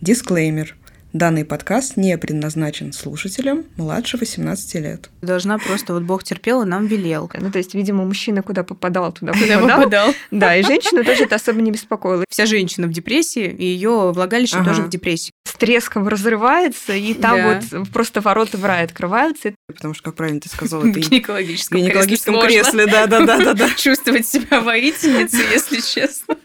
[0.00, 0.76] Дисклеймер.
[1.12, 5.10] Данный подкаст не предназначен слушателям младше 18 лет.
[5.22, 7.28] Должна просто, вот Бог терпел и нам велел.
[7.34, 9.78] Ну, то есть, видимо, мужчина куда попадал, туда Куда попадал.
[9.78, 10.14] попадал.
[10.30, 12.24] Да, и женщину тоже это особо не беспокоило.
[12.30, 14.70] Вся женщина в депрессии, и ее влагалище Ага.
[14.70, 15.32] тоже в депрессии.
[15.48, 17.60] С треском разрывается, и там Да.
[17.74, 19.52] вот просто ворота в рай открываются.
[19.66, 22.86] Потому что, как правильно ты сказала, В это в гинекологическом, гинекологическом кресле кресле.
[22.86, 23.56] Да, да, да, да, да.
[23.66, 26.36] сложно чувствовать себя воительницей, если честно.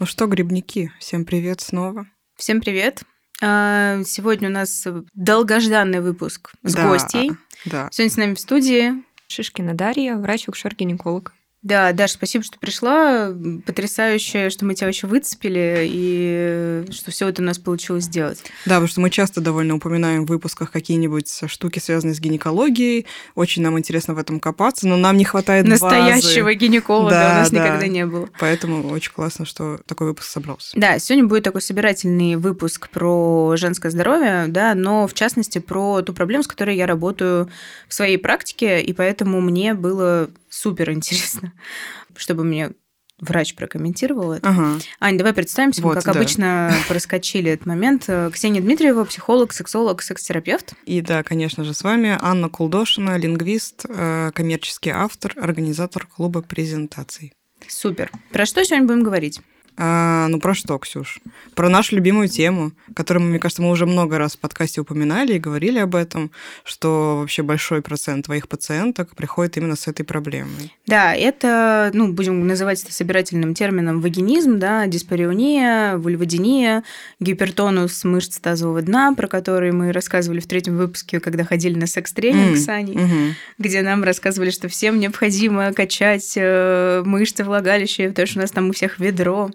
[0.00, 2.06] Ну что, грибники, всем привет снова.
[2.34, 3.02] Всем привет.
[3.42, 7.32] А, Сегодня у нас долгожданный выпуск с Да, гостей.
[7.66, 7.90] Да.
[7.92, 8.94] Сегодня с нами в студии
[9.28, 11.34] Шишкина Дарья, врач-акушер-гинеколог.
[11.62, 13.34] Да, Даша, спасибо, что пришла.
[13.66, 18.42] Потрясающе, что мы тебя вообще выцепили и что все это у нас получилось сделать.
[18.64, 23.06] Да, потому что мы часто довольно упоминаем в выпусках какие-нибудь штуки, связанные с гинекологией.
[23.34, 26.56] Очень нам интересно в этом копаться, но нам не хватает Настоящего базы.
[26.56, 27.64] гинеколога Да, у нас да.
[27.64, 28.28] никогда не было.
[28.38, 30.78] Поэтому очень классно, что такой выпуск собрался.
[30.78, 36.14] Да, сегодня будет такой собирательный выпуск про женское здоровье, да, но в частности про ту
[36.14, 37.50] проблему, с которой я работаю
[37.86, 41.54] в своей практике, и поэтому мне было супер интересно,
[42.16, 42.72] чтобы мне
[43.18, 44.48] врач прокомментировал это.
[44.48, 44.78] Ага.
[44.98, 45.82] Ань, давай представимся.
[45.82, 46.12] Мы, Вот, как да.
[46.12, 48.08] обычно, проскочили этот момент.
[48.32, 50.74] Ксения Дмитриева, психолог, сексолог, секс-терапевт.
[50.86, 57.32] И да, конечно же, с вами Анна Кулдошина, лингвист, э, коммерческий автор, организатор клуба презентаций.
[57.68, 58.10] Супер.
[58.32, 59.40] Про что сегодня будем говорить?
[59.82, 61.20] А, ну про что, Ксюш?
[61.54, 65.38] Про нашу любимую тему, которую, мне кажется, мы уже много раз в подкасте упоминали и
[65.38, 66.30] говорили об этом,
[66.64, 70.76] что вообще большой процент твоих пациенток приходит именно с этой проблемой.
[70.86, 76.84] Да, это, ну, будем называть это собирательным термином вагинизм, да, диспариония, вульводиния,
[77.18, 82.50] гипертонус мышц тазового дна, про который мы рассказывали в третьем выпуске, когда ходили на секс-тренинг
[82.50, 83.34] М, с Аней, мгм.
[83.56, 88.68] где нам рассказывали, что всем необходимо качать э, мышцы влагалища, потому что у нас там
[88.68, 89.50] у всех ведро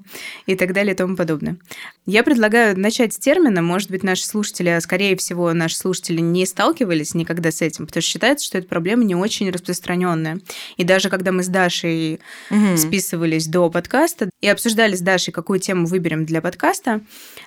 [0.46, 1.58] и так далее и тому подобное.
[2.06, 3.62] Я предлагаю начать с термина.
[3.62, 8.02] Может быть, наши слушатели, а скорее всего, наши слушатели не сталкивались никогда с этим, потому
[8.02, 10.40] что считается, что эта проблема не очень распространенная.
[10.78, 12.78] И даже когда мы с Дашей Мгм.
[12.78, 17.02] списывались до подкаста и обсуждали с Дашей, какую тему выберем для подкаста,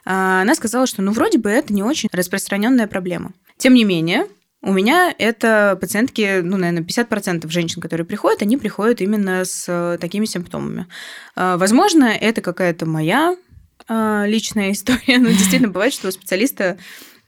[0.05, 3.33] а, она сказала, что ну вроде бы это не очень распространенная проблема.
[3.57, 4.27] Тем не менее,
[4.61, 9.99] у меня это пациентки, ну, наверное, 50% женщин, которые приходят, они приходят именно с э,
[10.01, 10.87] такими симптомами.
[11.37, 13.37] А, Возможно, это какая-то моя
[13.87, 15.19] а, личная история.
[15.19, 16.79] Но действительно бывает, что у специалиста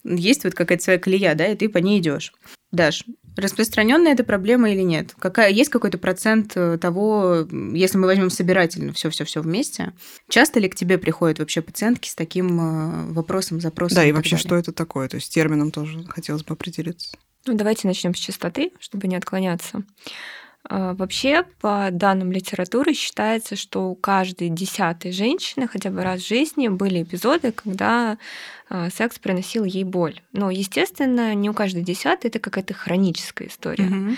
[0.02, 2.32] есть вот какая-то своя колея, да, и ты по ней идешь.
[2.72, 3.04] Даш,
[3.36, 5.14] распространенная эта проблема или нет?
[5.18, 9.92] Какая, есть какой-то процент э, того, если мы возьмем собирательно все-все-все вместе,
[10.28, 13.96] часто ли к тебе приходят вообще пациентки с таким э, вопросом, запросом?
[13.96, 14.46] Да, и так вообще, далее?
[14.46, 15.08] что это такое?
[15.08, 17.16] То есть с термином тоже хотелось бы определиться.
[17.46, 19.82] Ну, давайте начнем с чистоты, чтобы не отклоняться.
[20.68, 26.28] А, Вообще, по данным литературы, считается, что у каждой десятой женщины хотя бы раз в
[26.28, 28.18] жизни были эпизоды, когда
[28.68, 30.20] а, секс приносил ей боль.
[30.32, 33.84] Но, естественно, не у каждой десятой это какая-то хроническая история.
[33.84, 34.16] Мгм.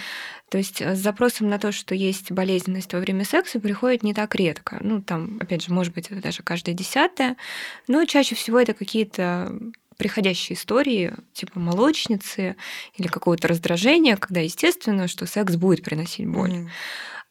[0.53, 4.13] То есть э, с запросом на то, что есть болезненность во время секса, приходит не
[4.13, 4.77] так редко.
[4.83, 7.37] Ну, там, опять же, может быть, это даже каждая десятая.
[7.89, 9.59] Но чаще всего это какие-то
[10.03, 12.57] приходящие истории, типа молочницы
[12.97, 16.51] или какого-то раздражения, когда естественно, что секс будет приносить боль.
[16.51, 16.71] Мгм.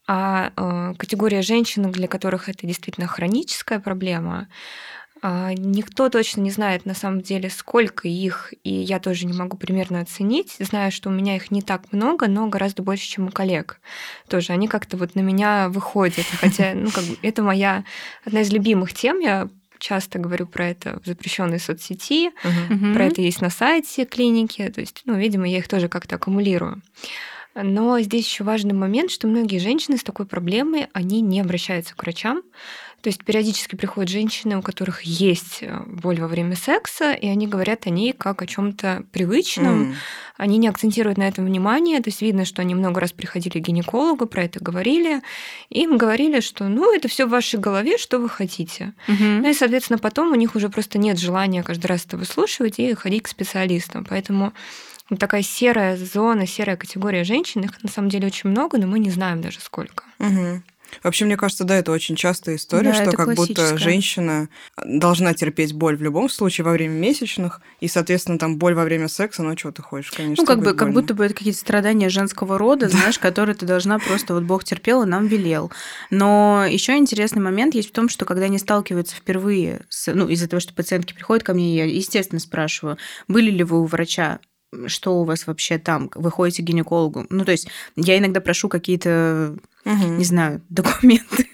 [0.07, 4.47] А э, категория женщин, для которых это действительно хроническая проблема,
[5.21, 9.57] а, никто точно не знает на самом деле, сколько их, и я тоже не могу
[9.57, 10.55] примерно оценить.
[10.59, 13.81] Знаю, что у меня их не так много, но гораздо больше, чем у коллег.
[14.29, 16.25] Тоже они как-то вот на меня выходят.
[16.39, 17.83] Хотя, ну, как бы это моя
[18.25, 19.19] одна из любимых тем.
[19.19, 19.49] Я
[19.81, 22.31] часто говорю про это в запрещенной соцсети.
[22.69, 22.93] Мгм.
[22.93, 24.69] Про это есть на сайте клиники.
[24.69, 26.81] То есть, ну, видимо, я их тоже как-то аккумулирую.
[27.53, 32.01] Но здесь еще важный момент, что многие женщины с такой проблемой, они не обращаются к
[32.01, 32.43] врачам.
[33.01, 37.47] То есть периодически приходят женщины, у которых есть э, боль во время секса, и они
[37.47, 39.83] говорят о ней как о чем-то привычном.
[39.83, 39.95] М.
[40.37, 41.99] Они не акцентируют на этом внимание.
[42.01, 45.21] То есть видно, что они много раз приходили к гинекологу, про это говорили.
[45.69, 48.93] И им говорили, что ну, это все в вашей голове, что вы хотите.
[49.07, 49.41] Мгм.
[49.41, 52.93] Ну и, соответственно, потом у них уже просто нет желания каждый раз это выслушивать и
[52.93, 54.05] ходить к специалистам.
[54.07, 54.53] Поэтому
[55.17, 59.09] такая серая зона, серая категория женщин, их на самом деле очень много, но мы не
[59.09, 60.03] знаем даже сколько.
[60.19, 60.63] Мгм.
[61.03, 64.49] Вообще, мне кажется, да, это очень частая история, Да, что как будто женщина
[64.85, 69.07] должна терпеть боль в любом случае во время месячных, и, соответственно, там боль во время
[69.07, 70.43] секса, ну чего ты хочешь, конечно.
[70.43, 71.01] Ну, как бы, будет как больно.
[71.01, 75.03] будто бы это какие-то страдания женского рода, знаешь, которые ты должна просто, вот Бог терпел
[75.03, 75.71] и нам велел.
[76.09, 80.47] Но еще интересный момент есть в том, что когда они сталкиваются впервые, с, ну, из-за
[80.47, 82.97] того, что пациентки приходят ко мне, я, естественно, спрашиваю,
[83.27, 84.39] были ли вы у врача
[84.87, 87.25] что у вас вообще там, вы ходите к гинекологу.
[87.29, 90.07] Ну, то есть я иногда прошу какие-то, Угу.
[90.17, 91.47] не знаю, документы.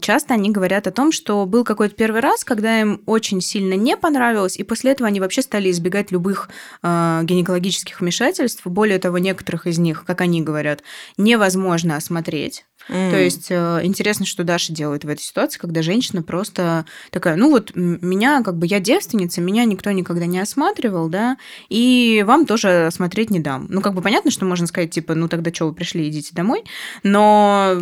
[0.00, 3.96] Часто они говорят о том, что был какой-то первый раз, когда им очень сильно не
[3.96, 6.48] понравилось, и после этого они вообще стали избегать любых
[6.82, 8.66] э, гинекологических вмешательств.
[8.66, 10.82] Более того, некоторых из них, как они говорят,
[11.16, 12.64] невозможно осмотреть.
[12.92, 17.50] То есть э, интересно, что Даша делает в этой ситуации, когда женщина просто такая, ну
[17.50, 21.38] вот меня, как бы я девственница, меня никто никогда не осматривал, да,
[21.70, 23.66] и вам тоже осмотреть не дам.
[23.70, 26.64] Ну, как бы понятно, что можно сказать, типа, ну тогда что вы пришли, идите домой,
[27.02, 27.78] но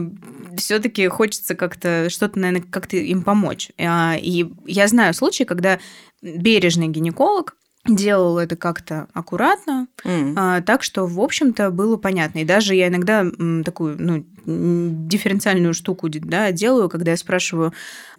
[0.57, 3.71] все-таки хочется как-то что-то, наверное, как-то им помочь.
[3.79, 5.81] А, И я знаю случаи, когда
[6.23, 7.57] бережный гинеколог
[7.87, 10.35] делал это как-то аккуратно, М.
[10.37, 12.41] а, так что, в общем-то, было понятно.
[12.41, 17.73] И даже я иногда м, такую, ну, дифференциальную штуку да, делаю, когда я спрашиваю,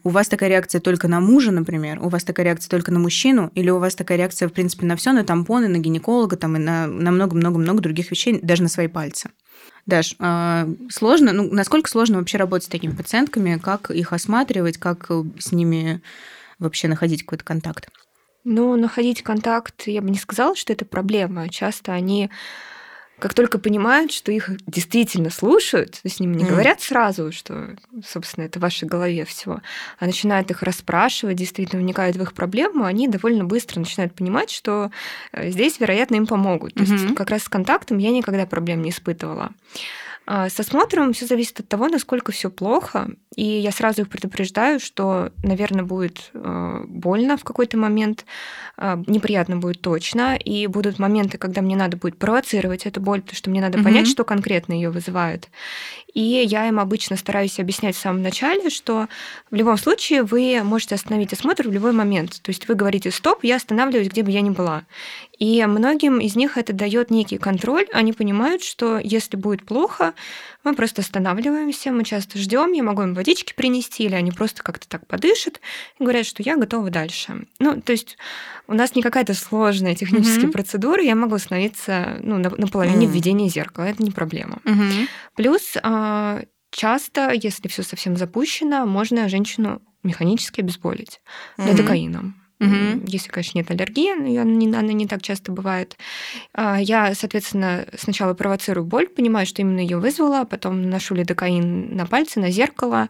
[0.03, 3.51] у вас такая реакция только на мужа, например, у вас такая реакция только на мужчину,
[3.55, 6.59] или у вас такая реакция, в принципе, на все, на тампоны, на гинеколога, там, и
[6.59, 9.29] на на много-много-много других вещей, даже на свои пальцы.
[9.85, 15.07] Даш, а, сложно, ну, насколько сложно вообще работать с такими пациентками, как их осматривать, как
[15.09, 16.01] э, с ними
[16.59, 17.89] вообще находить какой-то контакт?
[18.43, 21.47] Ну, находить контакт, я бы не сказала, что это проблема.
[21.49, 22.29] Часто они
[23.21, 26.53] как только понимают, что их действительно слушают, то с ними не Мгм.
[26.53, 29.61] говорят сразу, что, собственно, это в вашей голове всего,
[29.99, 34.89] а начинают их расспрашивать, действительно вникают в их проблему, они довольно быстро начинают понимать, что
[35.33, 36.73] э, здесь, вероятно, им помогут.
[36.73, 36.93] То Мгм.
[36.93, 39.51] есть как раз с контактом я никогда проблем не испытывала.
[40.33, 43.09] А С осмотром все зависит от того, насколько все плохо.
[43.35, 48.25] И я сразу их предупреждаю, что, наверное, будет э, больно в какой-то момент,
[48.77, 53.35] э, неприятно будет точно, и будут моменты, когда мне надо будет провоцировать эту боль, потому
[53.35, 53.83] что мне надо Мгм.
[53.83, 55.49] понять, что конкретно ее вызывает.
[56.13, 59.07] И я им обычно стараюсь объяснять в самом начале, что
[59.49, 62.41] в любом случае вы можете остановить осмотр в любой момент.
[62.41, 64.83] То есть вы говорите «стоп», я останавливаюсь, где бы я ни была.
[65.41, 67.87] И многим из них это дает некий контроль.
[67.93, 70.13] Они понимают, что если будет плохо,
[70.63, 74.87] мы просто останавливаемся, мы часто ждем, я могу им водички принести, или они просто как-то
[74.87, 75.59] так подышат
[75.97, 77.47] и говорят, что я готова дальше.
[77.57, 78.19] Ну, то есть
[78.67, 80.51] у нас не какая-то сложная техническая Мгм.
[80.51, 83.15] процедура, я могу остановиться ну, на, на половине Мгм.
[83.15, 84.59] введения зеркала, это не проблема.
[85.35, 91.19] Плюс а, часто, если все совсем запущено, можно женщину механически обезболить
[91.57, 91.67] Мгм.
[91.71, 92.40] лидокаином.
[92.61, 93.05] Мгм.
[93.05, 95.97] Если, конечно, нет аллергии, но её не- она не так часто бывает.
[96.53, 102.05] А, Я, соответственно, сначала провоцирую боль, понимаю, что именно ее вызвало, потом наношу лидокаин на
[102.05, 103.09] пальцы, на зеркало,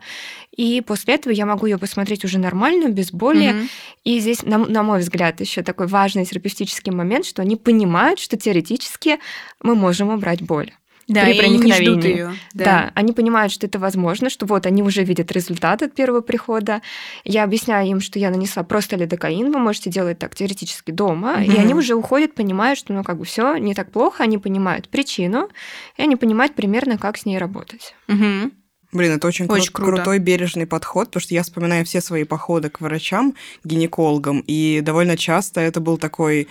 [0.55, 3.49] и после этого я могу ее посмотреть уже нормальную, без боли.
[3.51, 3.69] Мгм.
[4.05, 8.37] И здесь, на, на мой взгляд, еще такой важный терапевтический момент, что они понимают, что
[8.37, 9.19] теоретически
[9.61, 10.71] мы можем убрать боль.
[11.07, 12.09] Да, при и они не ждут проникновении.
[12.09, 12.31] ее.
[12.53, 12.91] Да.
[12.95, 16.81] они понимают, что это возможно, что вот они уже видят результат от первого прихода.
[17.23, 21.49] Я объясняю им, что я нанесла просто лидокаин, вы можете делать так теоретически дома, и
[21.49, 21.59] Мгм.
[21.59, 25.49] они уже уходят, понимая, что ну как бы все не так плохо, они понимают причину,
[25.97, 27.93] и они понимают примерно, как с ней работать.
[28.07, 28.53] Мгм.
[28.93, 29.91] Блин, это очень, кру- Очень круто.
[29.93, 35.15] крутой бережный подход, потому что я вспоминаю все свои походы к врачам, гинекологам, и довольно
[35.15, 36.49] часто это был такой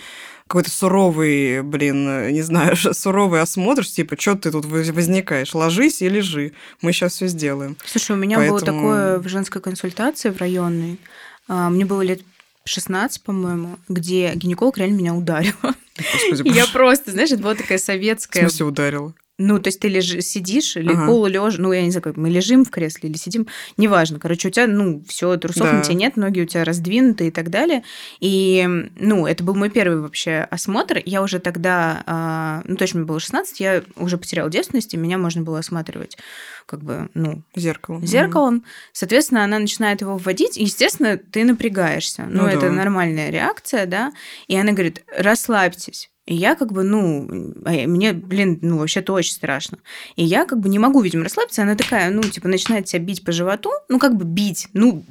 [0.50, 6.02] какой-то суровый, блин, э, не знаю, суровый осмотр, типа, что ты тут воз- возникаешь, ложись
[6.02, 7.76] и лежи, мы сейчас все сделаем.
[7.84, 10.98] Слушай, у меня было Поэтому- такое в женской консультации в районной.
[11.46, 12.22] А, Мне было лет
[12.64, 15.74] 16, по-моему, где гинеколог реально меня ударила.
[16.30, 18.42] Господи, Я просто, знаешь, это была такая в советская...
[18.42, 19.14] смысле ударила?
[19.42, 21.06] Ну, то есть ты лежи, сидишь или Ага.
[21.06, 23.46] полулежа, ну, я не знаю, как мы лежим в кресле или сидим,
[23.78, 24.18] неважно.
[24.18, 25.72] Короче, у тебя, ну, все, трусов Да.
[25.72, 27.82] на тебе нет, ноги у тебя раздвинуты и так далее.
[28.20, 28.68] И,
[28.98, 31.00] ну, это был мой первый вообще осмотр.
[31.06, 35.16] Я уже тогда, а, ну, точно мне было 16, я уже потеряла девственность, и меня
[35.16, 36.18] можно было осматривать
[36.66, 38.00] как бы, ну, Зеркало.
[38.04, 38.64] зеркалом.
[38.92, 42.26] Соответственно, она начинает его вводить, и, естественно, ты напрягаешься.
[42.30, 42.72] Ну, Ну это да.
[42.72, 44.12] нормальная реакция, да.
[44.48, 46.10] И она говорит, расслабьтесь.
[46.30, 47.26] И я как бы, ну,
[47.64, 49.78] а мне, блин, ну, вообще-то очень страшно.
[50.14, 51.62] И я как бы не могу, видимо, расслабиться.
[51.62, 55.04] Она такая, ну, типа, начинает тебя бить по животу, ну, как бы бить, ну,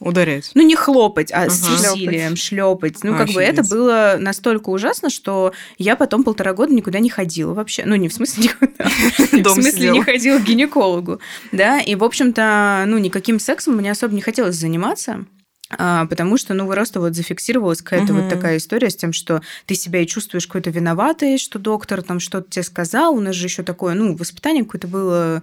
[0.00, 0.52] Ударять.
[0.54, 1.92] ну, не хлопать, а с Ага.
[1.92, 3.04] усилием шлепать.
[3.04, 3.70] Ну, как бы это Офигеть.
[3.70, 7.82] было настолько ужасно, что я потом полтора года никуда не ходила вообще.
[7.84, 9.50] Ну, не в смысле никуда.
[9.50, 11.20] В смысле не ходила к гинекологу.
[11.52, 15.26] Да, и, в общем-то, ну, никаким сексом мне особо не хотелось заниматься.
[15.70, 18.22] А, потому что, ну, просто вот зафиксировалась какая-то Мгм.
[18.22, 22.20] вот такая история с тем, что ты себя и чувствуешь какой-то виноватой, что доктор там
[22.20, 23.14] что-то тебе сказал.
[23.14, 25.42] У нас же еще такое, ну, воспитание какое-то было,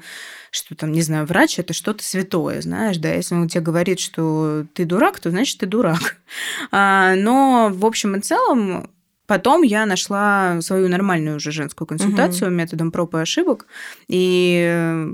[0.52, 4.66] что там, не знаю, врач это что-то святое, знаешь, да, если он тебе говорит, что
[4.74, 6.18] ты дурак, то значит ты дурак.
[6.72, 8.90] А, но, в общем и целом,
[9.26, 13.68] Потом я нашла свою нормальную уже женскую консультацию методом проб и ошибок,
[14.10, 15.08] и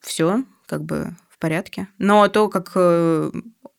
[0.00, 1.88] все как бы в порядке.
[1.98, 3.30] Но то, как э,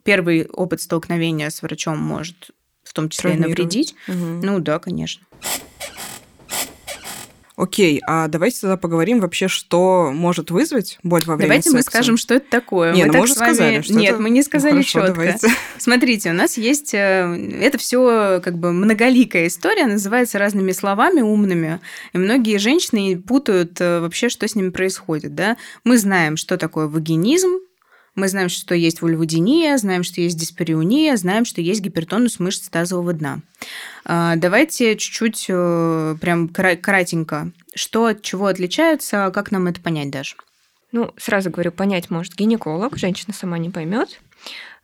[0.05, 2.51] первый опыт столкновения с врачом может
[2.83, 3.95] в том числе и навредить.
[4.07, 4.15] Угу.
[4.15, 5.25] Ну да, конечно.
[7.57, 11.77] Окей, а давайте тогда поговорим вообще, что может вызвать боль во время Давайте секса.
[11.77, 12.93] мы скажем, что это такое.
[12.93, 13.53] Нет, мы ну мы уже вами...
[13.53, 14.21] сказали, что Нет, это...
[14.21, 15.13] мы не сказали ну, хорошо, четко.
[15.13, 15.47] Давайте.
[15.77, 16.93] Смотрите, у нас есть...
[16.93, 21.79] э, Это все как бы многоликая история, называется разными словами умными,
[22.11, 25.55] и многие женщины путают э, вообще, что с ними происходит, да.
[25.85, 27.59] Мы знаем, что такое вагинизм,
[28.15, 33.13] мы знаем, что есть вульводиния, знаем, что есть диспариуния, знаем, что есть гипертонус мышц тазового
[33.13, 33.41] дна.
[34.05, 37.51] А, давайте чуть-чуть э, прям кратенько.
[37.73, 40.35] Что от чего отличается, как нам это понять даже?
[40.91, 44.21] Ну, сразу говорю, понять может гинеколог, женщина сама не поймет.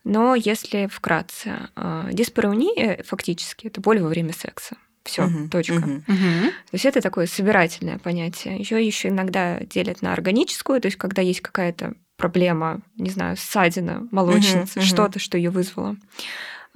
[0.03, 4.75] Но если вкратце, э, диспаруния фактически это боль во время секса.
[5.03, 5.73] Все, угу, точка.
[5.73, 6.07] Угу.
[6.07, 8.57] То есть это такое собирательное понятие.
[8.57, 14.07] Ее еще иногда делят на органическую, то есть когда есть какая-то проблема, не знаю, ссадина,
[14.11, 15.95] молочница, угу, что-то, что ее вызвало.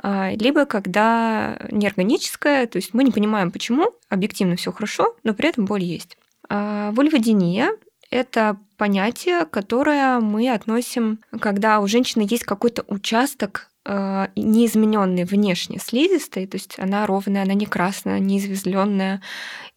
[0.02, 5.50] А, либо когда неорганическая, то есть мы не понимаем, почему, объективно все хорошо, но при
[5.50, 6.18] этом боль есть.
[6.50, 7.70] А, вульводиния–
[8.10, 16.48] это понятие, которое мы относим, когда у женщины есть какой-то участок а, неизмененный внешне слизистой,
[16.48, 19.22] то есть она ровная, она не красная, не извезленная,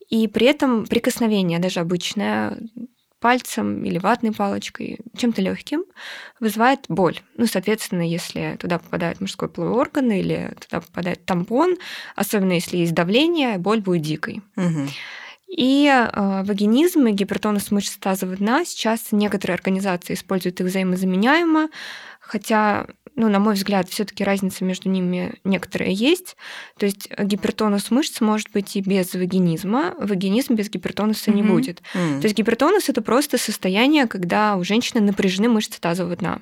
[0.09, 2.57] и при этом прикосновение даже обычное
[3.21, 5.85] пальцем или ватной палочкой, чем-то легким,
[6.41, 7.21] вызывает боль.
[7.37, 11.77] Ну, соответственно, если туда попадает мужской половой орган или туда попадает тампон,
[12.17, 14.43] особенно если есть давление, боль будет дикой.
[14.57, 14.89] Угу.
[15.49, 21.71] И э, вагинизм и гипертонус мышц тазового дна сейчас некоторые организации используют их взаимозаменяемо,
[22.29, 22.87] хотя
[23.19, 26.37] ну, на мой взгляд, все-таки разница между ними некоторая есть.
[26.79, 31.35] То есть гипертонус мышц может быть и без вагинизма, вагинизм без гипертонуса mm-hmm.
[31.35, 31.83] не будет.
[31.95, 32.21] Mm-hmm.
[32.21, 36.39] То есть гипертонус это просто состояние, когда у женщины напряжены мышцы тазового дна.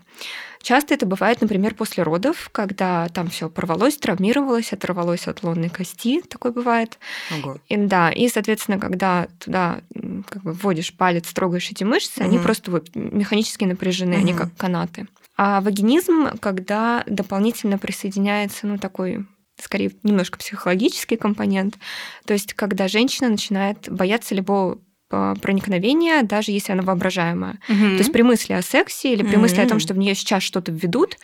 [0.61, 6.21] Часто это бывает, например, после родов, когда там все порвалось, травмировалось, оторвалось от лонной кости,
[6.21, 6.99] такое бывает.
[7.39, 7.59] Ого.
[7.69, 9.81] И, да, и, соответственно, когда туда
[10.29, 12.29] как бы вводишь палец, трогаешь эти мышцы, угу.
[12.29, 14.21] они просто вот механически напряжены, угу.
[14.21, 15.07] они как канаты.
[15.37, 19.27] А вагинизм, когда дополнительно присоединяется, ну, такой
[19.59, 21.79] скорее немножко психологический компонент,
[22.27, 24.79] то есть когда женщина начинает бояться любого
[25.09, 27.59] проникновения, даже если она воображаемая.
[27.69, 27.79] Угу.
[27.79, 29.43] То есть при мысли о сексе или при угу.
[29.43, 31.17] мысли о том, что в нее сейчас что-то введут,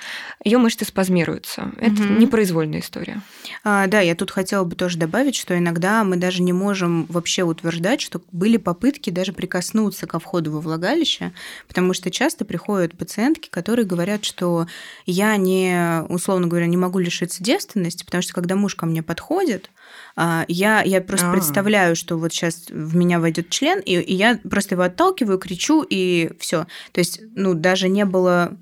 [0.44, 1.72] ее мышцы спазмируются.
[1.78, 2.12] Это угу.
[2.14, 3.20] непроизвольная история.
[3.64, 7.42] А, да, я тут хотела бы тоже добавить, что иногда мы даже не можем вообще
[7.42, 11.32] утверждать, что были попытки даже прикоснуться ко входу во влагалище,
[11.66, 14.68] потому что часто приходят пациентки, которые говорят, что
[15.06, 19.70] я не, условно говоря, не могу лишиться девственности, потому что когда муж ко мне подходит,
[20.16, 21.34] я, я просто А-а-а.
[21.34, 25.84] представляю, что вот сейчас в меня войдет член, и, и я просто его отталкиваю, кричу,
[25.88, 26.66] и все.
[26.92, 28.56] То есть, ну, даже не было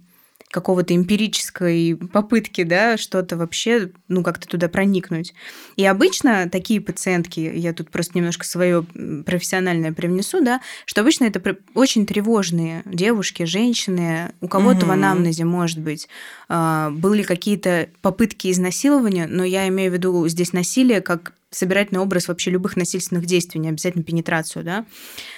[0.51, 5.33] какого-то эмпирической попытки, да, что-то вообще, ну, как-то туда проникнуть.
[5.77, 8.83] И обычно такие пациентки, я тут просто немножко свое
[9.25, 14.87] профессиональное привнесу, да, что обычно это очень тревожные девушки, женщины, у кого-то угу.
[14.87, 16.09] в анамнезе, может быть,
[16.49, 22.29] а, были какие-то попытки изнасилования, но я имею в виду здесь насилие как собирательный образ
[22.29, 24.87] вообще любых насильственных действий, не обязательно пенетрацию, да,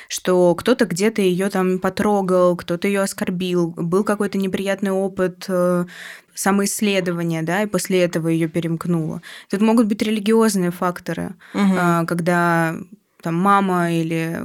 [0.09, 5.87] что кто-то где-то ее там потрогал, кто-то ее оскорбил, был какой-то неприятный опыт э,
[6.35, 9.23] самоисследования, да, и после этого ее перемкнуло.
[9.51, 12.07] Тут могут быть религиозные факторы, угу.
[12.07, 12.77] когда
[13.23, 14.43] там мама или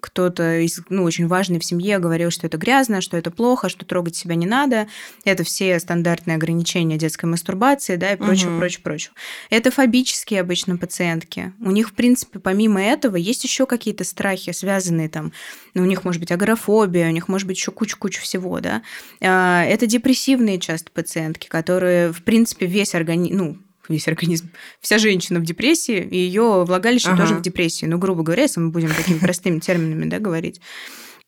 [0.00, 3.84] кто-то из, ну, очень важный в семье говорил, что это грязно, что это плохо, что
[3.84, 4.86] трогать себя не надо.
[5.24, 8.58] Это все стандартные ограничения детской мастурбации, да, и прочего, угу.
[8.58, 9.14] прочего, прочего.
[9.50, 11.52] Это фобические обычно пациентки.
[11.60, 15.32] У них, в принципе, помимо этого, есть еще какие-то страхи, связанные там,
[15.74, 18.82] ну, у них может быть агорафобия, у них может быть еще куча-куча всего, да.
[19.20, 24.50] А, это депрессивные часто пациентки, которые, в принципе, весь организм, ну, весь организм.
[24.80, 27.22] Вся женщина в депрессии, и ее влагалище ага.
[27.22, 27.86] тоже в депрессии.
[27.86, 30.60] Ну, грубо говоря, если мы будем такими простыми терминами да, говорить.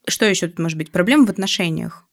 [0.09, 0.91] Что еще тут может быть?
[0.91, 2.05] Проблема в отношениях.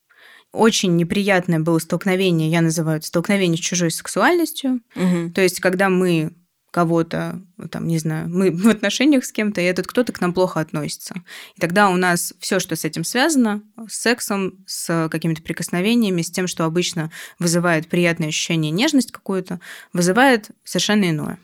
[0.52, 4.82] Очень неприятное было столкновение, я называю это столкновение с чужой сексуальностью.
[4.96, 5.32] Угу.
[5.34, 6.34] То есть, когда мы
[6.74, 7.40] кого-то,
[7.70, 11.14] там, не знаю, мы в отношениях с кем-то, и этот кто-то к нам плохо относится.
[11.56, 16.32] И тогда у нас все, что с этим связано, с сексом, с какими-то прикосновениями, с
[16.32, 19.60] тем, что обычно вызывает приятное ощущение, нежность какую-то,
[19.94, 21.38] вызывает совершенно иное.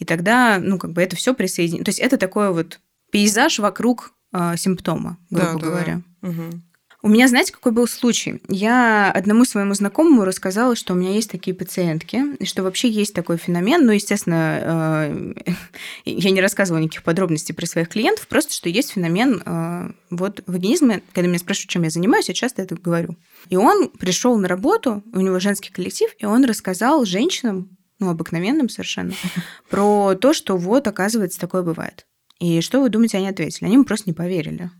[0.00, 1.84] И тогда, ну, как бы это все присоединено.
[1.84, 2.80] То есть это такой вот
[3.12, 6.02] пейзаж вокруг э, симптома, грубо да, говоря.
[6.20, 6.28] Да.
[6.30, 6.62] Угу.
[7.04, 8.40] У меня, знаете, какой был случай?
[8.48, 13.12] Я одному своему знакомому рассказала, что у меня есть такие пациентки, и что вообще есть
[13.12, 13.84] такой феномен.
[13.84, 15.34] Ну, естественно, э,
[16.06, 21.02] я не рассказывала никаких подробностей про своих клиентов, просто что есть феномен э, вот вагинизма.
[21.12, 23.18] Когда меня спрашивают, чем я занимаюсь, я часто это говорю.
[23.50, 28.70] И он пришел на работу, у него женский коллектив, и он рассказал женщинам, ну, обыкновенным
[28.70, 29.12] совершенно,
[29.68, 32.06] про то, что вот, оказывается, такое бывает.
[32.40, 33.66] И что вы думаете, они ответили?
[33.66, 34.70] Они ему просто не поверили.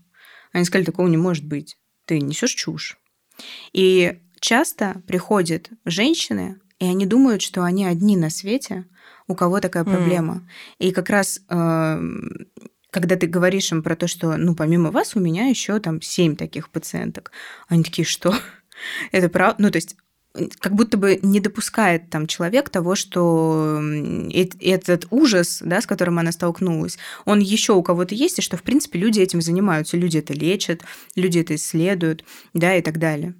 [0.53, 1.77] Они сказали, такого не может быть.
[2.05, 2.97] Ты несешь чушь.
[3.73, 8.85] И часто приходят женщины, и они думают, что они одни на свете,
[9.27, 10.35] у кого такая проблема.
[10.35, 10.87] Mm.
[10.87, 11.99] И как раз э,
[12.95, 16.37] когда ты говоришь им про то, что, ну, помимо вас, у меня еще там семь
[16.37, 17.33] таких пациенток,
[17.67, 18.33] они такие, что?
[19.11, 19.61] Это правда?
[19.61, 19.97] Ну, то есть
[20.59, 23.81] как будто бы не допускает там человек того, что
[24.59, 28.63] этот ужас, да, с которым она столкнулась, он еще у кого-то есть, и что, в
[28.63, 30.81] принципе, люди этим занимаются, люди это лечат,
[31.15, 32.23] люди это исследуют,
[32.53, 33.35] да, и так далее.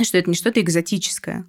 [0.00, 1.46] Что это не что-то экзотическое,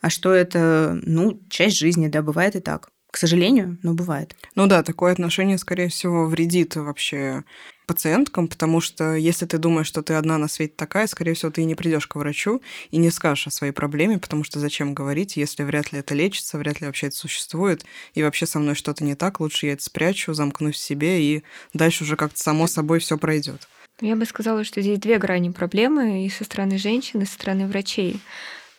[0.00, 2.89] а что это, ну, часть жизни, да, бывает и так.
[3.10, 4.36] К сожалению, но бывает.
[4.54, 7.44] Ну да, такое отношение, скорее всего, вредит вообще
[7.86, 11.62] пациенткам, потому что если ты думаешь, что ты одна на свете такая, скорее всего, ты
[11.62, 12.62] и не придешь к врачу
[12.92, 16.56] и не скажешь о своей проблеме, потому что зачем говорить, если вряд ли это лечится,
[16.56, 19.82] вряд ли вообще это существует, и вообще со мной что-то не так, лучше я это
[19.82, 21.42] спрячу, замкнусь в себе, и
[21.74, 23.66] дальше уже как-то само собой все пройдет.
[24.00, 27.66] Я бы сказала, что здесь две грани проблемы и со стороны женщин, и со стороны
[27.66, 28.20] врачей.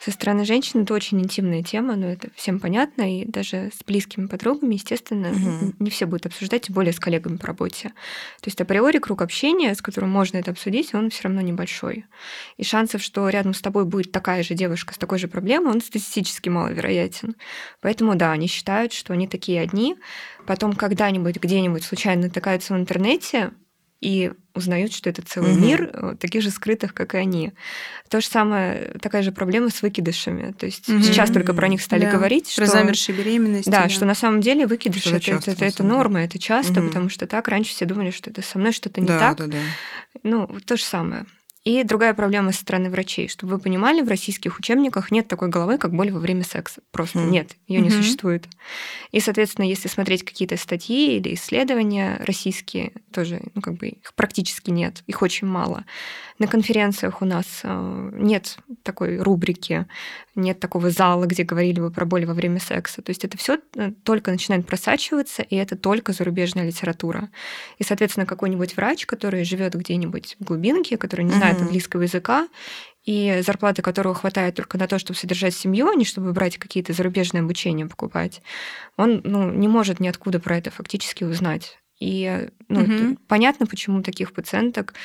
[0.03, 4.25] Со стороны женщин это очень интимная тема, но это всем понятно, и даже с близкими
[4.25, 5.73] подругами, естественно, угу.
[5.77, 7.89] не все будут обсуждать, тем более с коллегами по работе.
[8.41, 12.05] То есть априори круг общения, с которым можно это обсудить, он все равно небольшой.
[12.57, 15.81] И шансов, что рядом с тобой будет такая же девушка с такой же проблемой, он
[15.81, 17.35] статистически маловероятен.
[17.79, 19.97] Поэтому да, они считают, что они такие одни.
[20.47, 23.51] Потом когда-нибудь, где-нибудь случайно натыкаются в интернете,
[24.01, 25.61] и узнают, что это целый угу.
[25.61, 27.53] мир э, таких же скрытых, как и они.
[28.09, 30.51] То же самое, такая же проблема с выкидышами.
[30.51, 31.01] То есть угу.
[31.01, 32.11] сейчас только про них стали да.
[32.11, 32.53] говорить.
[32.55, 33.69] Про что, замершие беременности.
[33.69, 36.87] Да, да, что на самом деле выкидыши это, часто, это, это норма, это часто, угу.
[36.87, 39.37] потому что так раньше все думали, что это со мной что-то не да, так.
[39.37, 39.57] Да, да.
[40.23, 41.25] Ну, то же самое.
[41.63, 43.27] И другая проблема со стороны врачей.
[43.27, 46.81] Чтобы вы понимали, в российских учебниках нет такой головы, как боль во время секса.
[46.91, 47.29] Просто mm.
[47.29, 47.83] нет, ее mm-hmm.
[47.83, 48.47] не существует.
[49.11, 54.71] И, соответственно, если смотреть какие-то статьи или исследования российские, тоже, ну, как бы их практически
[54.71, 55.85] нет, их очень мало.
[56.41, 59.85] На конференциях у нас э, нет такой рубрики,
[60.33, 63.03] нет такого зала, где говорили бы про боль во время секса.
[63.03, 67.29] То есть это все э, только начинает просачиваться, и это только зарубежная литература.
[67.77, 72.47] И, соответственно, какой-нибудь врач, который живет где-нибудь в глубинке, который не знает английского языка,
[73.03, 76.93] и зарплаты которого хватает только на то, чтобы содержать семью, а не чтобы брать какие-то
[76.93, 78.41] зарубежные обучения покупать,
[78.97, 81.80] он ну, не может ниоткуда про это фактически узнать.
[82.01, 83.17] И ну, угу.
[83.27, 84.95] понятно, почему таких пациенток,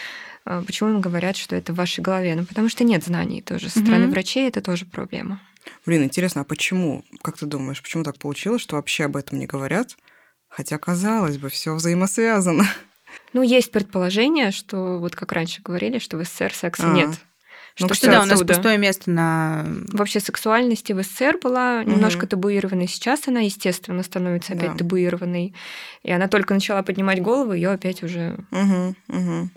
[0.47, 2.35] а, почему им говорят, что это в вашей голове.
[2.35, 3.69] Ну, потому что нет знаний тоже.
[3.69, 4.13] Со стороны угу.
[4.13, 5.41] врачей это тоже проблема.
[5.85, 7.05] Блин, интересно, а почему?
[7.23, 9.97] Как ты думаешь, почему так получилось, что вообще об этом не говорят?
[10.49, 12.65] Хотя, казалось бы, все взаимосвязано.
[13.33, 17.11] Ну, есть предположение, что вот как раньше говорили, что в СССР секса а, нет.
[17.79, 19.67] Ну, что да, у нас пустое место на...
[19.93, 21.91] Вообще сексуальности в СССР была угу.
[21.91, 22.89] немножко табуированной.
[22.89, 24.79] Сейчас она, естественно, становится опять да.
[24.79, 25.55] табуированной.
[26.03, 28.39] И она только начала поднимать голову, ее опять уже...
[28.51, 29.51] Угу, угу.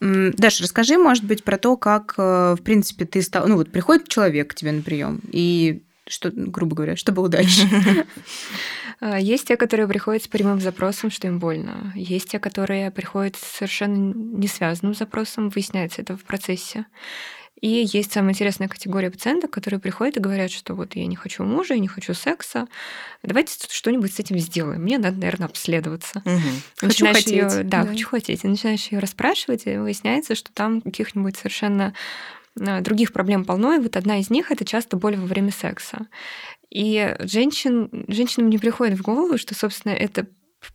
[0.00, 3.48] Даша, расскажи, может быть, про то, как, э, в принципе, ты стал...
[3.48, 7.62] Ну, вот приходит человек к тебе на прием, и что, грубо говоря, что было дальше?
[9.00, 11.92] А, есть те, которые приходят с прямым запросом, что им больно.
[11.94, 16.86] Есть те, которые приходят с совершенно не связанным запросом, выясняется это в процессе.
[17.60, 21.42] И есть самая интересная категория пациентов, которые приходят и говорят, что вот я не хочу
[21.42, 22.68] мужа, я не хочу секса,
[23.22, 24.82] давайте что-нибудь с этим сделаем.
[24.82, 26.22] Мне надо, наверное, обследоваться.
[26.26, 26.86] Угу.
[26.88, 27.28] Хочу хотеть.
[27.28, 28.44] Её, да, да, хочу хотеть.
[28.44, 31.94] И начинаешь ее расспрашивать, и выясняется, что там каких-нибудь совершенно
[32.60, 36.06] а, других проблем полно, и вот одна из них это часто боль во время секса.
[36.70, 40.26] И женщин, женщинам не приходит в голову, что, собственно, это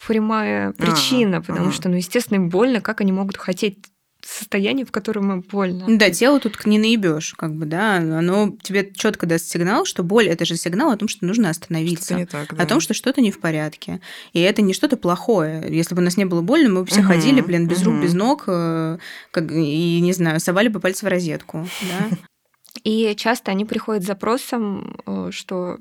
[0.08, 1.72] прямая причина, а, потому а.
[1.72, 3.78] что, ну, естественно, им больно, как они могут хотеть
[4.26, 5.86] состояние, в котором им больно.
[5.88, 10.28] Да, тело тут не наебешь, как бы, да, оно тебе четко даст сигнал, что боль
[10.28, 12.64] это же сигнал о том, что нужно остановиться, не так, да.
[12.64, 14.00] о том, что что-то не в порядке.
[14.34, 15.66] И это не что-то плохое.
[15.70, 17.92] Если бы у нас не было больно, мы бы все угу, ходили, блин, без угу.
[17.92, 18.98] рук, без ног, э,
[19.32, 22.18] как, и, не знаю, совали бы пальцы в розетку, да.
[22.84, 25.80] И часто они приходят с запросом, э, что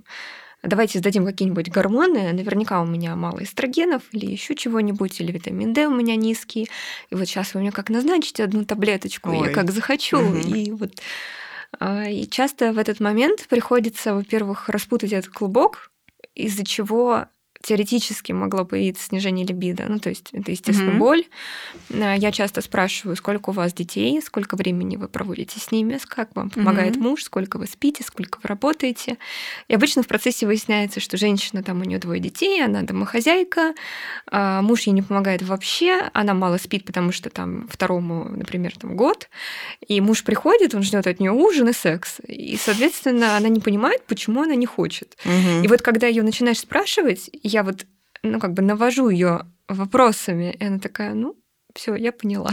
[0.63, 5.87] давайте сдадим какие-нибудь гормоны, наверняка у меня мало эстрогенов или еще чего-нибудь, или витамин D
[5.87, 6.69] у меня низкий,
[7.11, 9.49] и вот сейчас вы мне как назначите одну таблеточку, Ой.
[9.49, 10.37] я как захочу, угу.
[10.37, 10.93] и вот
[11.79, 15.91] а, и часто в этот момент приходится, во-первых, распутать этот клубок,
[16.35, 17.27] из-за чего
[17.71, 19.85] теоретически могло появиться снижение либидо.
[19.89, 20.99] Ну, то есть это, естественно, mm-hmm.
[20.99, 21.25] боль.
[21.93, 26.35] А, я часто спрашиваю, сколько у вас детей, сколько времени вы проводите с ними, как
[26.35, 27.01] вам помогает mm-hmm.
[27.01, 29.19] муж, сколько вы спите, сколько вы работаете.
[29.69, 33.75] И обычно в процессе выясняется, что женщина, там у нее двое детей, она домохозяйка,
[34.27, 38.97] а муж ей не помогает вообще, она мало спит, потому что там второму, например, там
[38.97, 39.29] год,
[39.87, 42.17] и муж приходит, он ждет от нее ужин и секс.
[42.27, 45.17] И, соответственно, она не понимает, почему она не хочет.
[45.25, 45.65] Mm-hmm.
[45.65, 47.87] И вот когда ее начинаешь спрашивать, я вот,
[48.23, 51.37] ну, как бы навожу ее вопросами, и она такая, ну,
[51.75, 52.51] все, я поняла.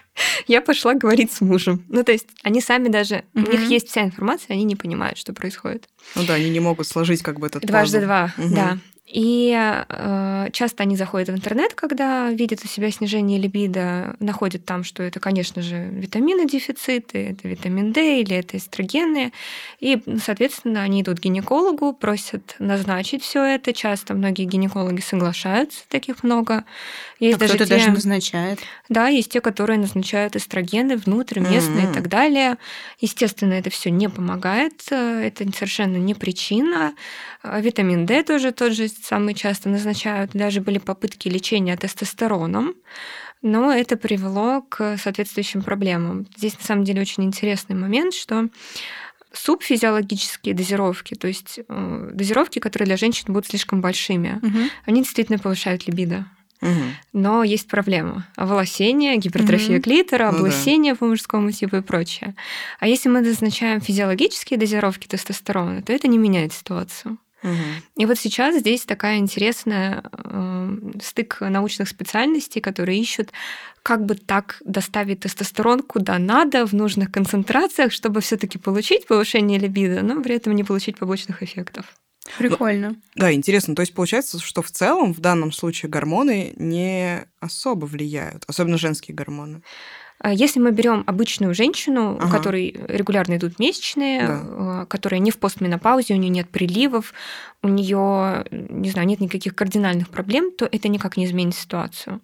[0.46, 1.84] я пошла говорить с мужем.
[1.88, 3.48] Ну, то есть они сами даже, mm-hmm.
[3.48, 5.88] у них есть вся информация, они не понимают, что происходит.
[6.14, 8.54] Ну да, они не могут сложить как бы этот Дважды два, mm-hmm.
[8.54, 8.78] да.
[9.10, 9.52] И
[9.88, 15.02] э, часто они заходят в интернет, когда видят у себя снижение либидо, находят там, что
[15.02, 19.32] это, конечно же, витамины дефициты, это витамин D или это эстрогены.
[19.80, 23.72] И, соответственно, они идут к гинекологу, просят назначить все это.
[23.72, 26.64] Часто многие гинекологи соглашаются, таких много.
[27.18, 28.60] Есть а даже кто-то те, даже назначает.
[28.88, 31.90] Да, есть те, которые назначают эстрогены внутриместные mm-hmm.
[31.90, 32.58] и так далее.
[33.00, 36.94] Естественно, это все не помогает, э, это совершенно не причина.
[37.42, 40.32] А витамин D тоже тот же самый часто назначают.
[40.32, 42.74] Даже были попытки лечения тестостероном,
[43.42, 46.26] но это привело к соответствующим проблемам.
[46.36, 48.48] Здесь на самом деле очень интересный момент, что
[49.32, 54.58] субфизиологические дозировки, то есть э, дозировки, которые для женщин будут слишком большими, угу.
[54.86, 56.26] они действительно повышают либидо.
[56.62, 56.70] Угу.
[57.14, 58.26] Но есть проблема.
[58.36, 59.84] Оволосение, гипертрофия угу.
[59.84, 60.98] клитора, облысение ну, да.
[60.98, 62.34] по мужскому типу и прочее.
[62.80, 67.18] А если мы назначаем физиологические дозировки тестостерона, то это не меняет ситуацию.
[67.42, 67.52] Угу.
[67.96, 73.30] И вот сейчас здесь такая интересная э, стык научных специальностей, которые ищут,
[73.82, 80.02] как бы так доставить тестостерон куда надо, в нужных концентрациях, чтобы все-таки получить повышение либидо,
[80.02, 81.86] но при этом не получить побочных эффектов.
[82.38, 82.90] Прикольно.
[82.90, 83.74] Ну, да, интересно.
[83.74, 89.14] То есть получается, что в целом в данном случае гормоны не особо влияют, особенно женские
[89.14, 89.62] гормоны.
[90.22, 92.26] А если мы берем обычную женщину, ага.
[92.26, 94.40] у которой регулярно идут месячные, да.
[94.42, 97.14] А, которая не в постменопаузе, у нее нет приливов,
[97.62, 102.20] у нее, не знаю, нет никаких кардинальных проблем, то это никак не изменит ситуацию.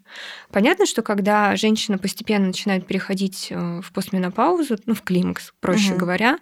[0.50, 6.00] Понятно, что когда женщина постепенно начинает переходить э, в постменопаузу, ну, в климакс, проще угу.
[6.00, 6.38] говоря,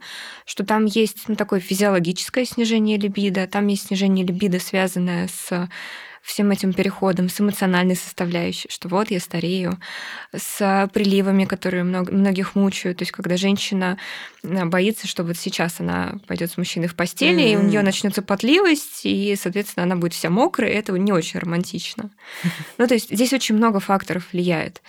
[0.46, 5.68] что там есть ну, такое физиологическое снижение либидо, там есть снижение либидо, связанное с
[6.24, 9.78] всем этим переходом, с эмоциональной составляющей, что вот я старею,
[10.34, 12.98] с приливами, которые много, многих мучают.
[12.98, 13.98] То есть, когда женщина
[14.42, 17.52] э, боится, что вот сейчас она пойдет с мужчиной в постели, mm-hmm.
[17.52, 21.40] и у нее начнется потливость, и, соответственно, она будет вся мокрая, и это не очень
[21.40, 22.10] романтично.
[22.78, 24.82] Ну, то есть здесь очень много факторов влияет.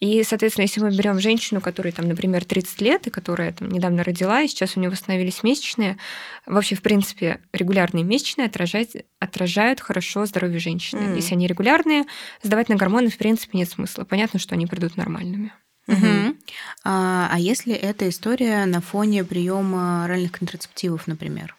[0.00, 4.04] И, соответственно, если мы берем женщину, которой, там, например, 30 лет, и которая там, недавно
[4.04, 5.98] родила, и сейчас у нее восстановились месячные,
[6.46, 11.00] вообще, в принципе, регулярные месячные отражают, отражают хорошо здоровье женщины.
[11.00, 11.16] Mm.
[11.16, 12.04] Если они регулярные,
[12.42, 14.04] сдавать на гормоны, в принципе, нет смысла.
[14.04, 15.52] Понятно, что они придут нормальными.
[15.88, 16.36] Угу.
[16.84, 21.56] А, а если эта история на фоне приема оральных контрацептивов, например?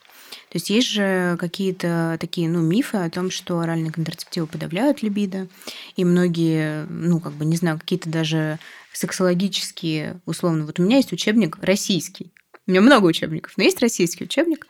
[0.50, 5.46] То есть есть же какие-то такие ну, мифы о том, что оральные контрацептивы подавляют либидо,
[5.94, 8.58] и многие, ну, как бы, не знаю, какие-то даже
[8.92, 12.32] сексологические, условно, вот у меня есть учебник российский,
[12.66, 14.66] у меня много учебников, но есть российский учебник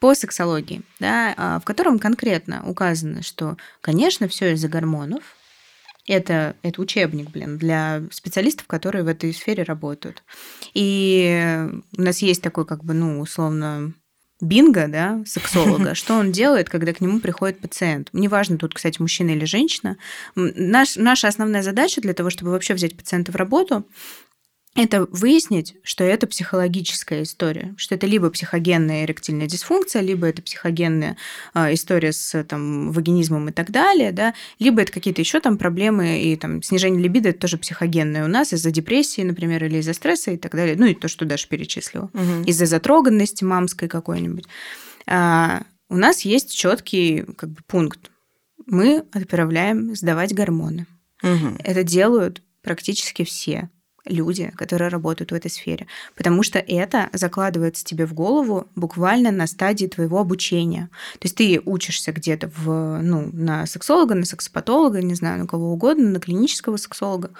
[0.00, 5.22] по сексологии, да, а, в котором конкретно указано, что, конечно, все из-за гормонов.
[6.06, 10.24] Это, это учебник, блин, для специалистов, которые в этой сфере работают.
[10.74, 13.92] И у нас есть такой, как бы, ну, условно,
[14.40, 18.08] бинго, да, сексолога, что он делает, когда к нему приходит пациент.
[18.12, 19.96] Неважно тут, кстати, мужчина или женщина.
[20.34, 23.84] Наш, наша основная задача для того, чтобы вообще взять пациента в работу,
[24.76, 31.16] это выяснить, что это психологическая история, что это либо психогенная эректильная дисфункция, либо это психогенная
[31.54, 36.22] э, история с там, вагинизмом и так далее, да, либо это какие-то еще там проблемы,
[36.22, 40.30] и там снижение либидо это тоже психогенное у нас из-за депрессии, например, или из-за стресса
[40.30, 42.44] и так далее, ну и то, что Даша перечислила, угу.
[42.46, 44.44] из-за затроганности мамской какой-нибудь.
[45.06, 48.12] А, у нас есть четкий как бы, пункт.
[48.66, 50.86] Мы отправляем сдавать гормоны.
[51.24, 51.56] Угу.
[51.64, 53.68] Это делают практически все
[54.04, 55.86] люди, которые работают в этой сфере,
[56.16, 60.88] потому что это закладывается тебе в голову буквально на стадии твоего обучения.
[61.14, 65.72] То есть ты учишься где-то в, ну, на сексолога, на сексопатолога, не знаю, на кого
[65.72, 67.30] угодно, на клинического сексолога,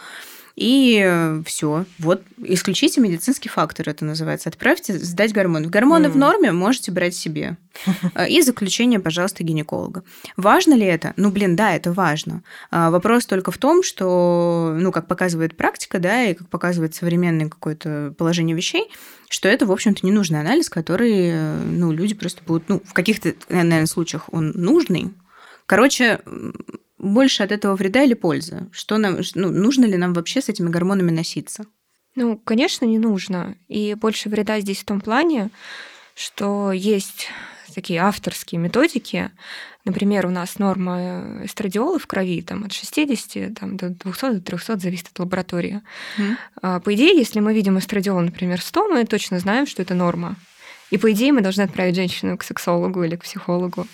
[0.56, 1.84] и все.
[1.98, 4.48] Вот исключите медицинский фактор, это называется.
[4.48, 5.68] Отправьте сдать гормоны.
[5.68, 6.10] Гормоны mm.
[6.10, 7.56] в норме можете брать себе.
[8.28, 10.02] И заключение, пожалуйста, гинеколога.
[10.36, 11.14] Важно ли это?
[11.16, 12.42] Ну, блин, да, это важно.
[12.70, 17.48] А, вопрос только в том, что, ну, как показывает практика, да, и как показывает современное
[17.48, 18.90] какое-то положение вещей,
[19.28, 21.32] что это, в общем-то, ненужный анализ, который,
[21.64, 25.12] ну, люди просто будут, ну, в каких-то, наверное, случаях он нужный,
[25.70, 26.18] Короче,
[27.00, 28.68] больше от этого вреда или польза?
[28.72, 31.64] Что нам, ну, нужно ли нам вообще с этими гормонами носиться?
[32.14, 33.56] Ну, конечно, не нужно.
[33.68, 35.50] И больше вреда здесь в том плане,
[36.14, 37.28] что есть
[37.74, 39.30] такие авторские методики.
[39.84, 44.78] Например, у нас норма эстрадиола в крови там, от 60 там, до 200 до 300
[44.78, 45.80] зависит от лаборатории.
[46.18, 46.80] Mm.
[46.80, 50.36] По идее, если мы видим эстрадиол, например, 100, мы точно знаем, что это норма.
[50.90, 53.87] И, по идее, мы должны отправить женщину к сексологу или к психологу.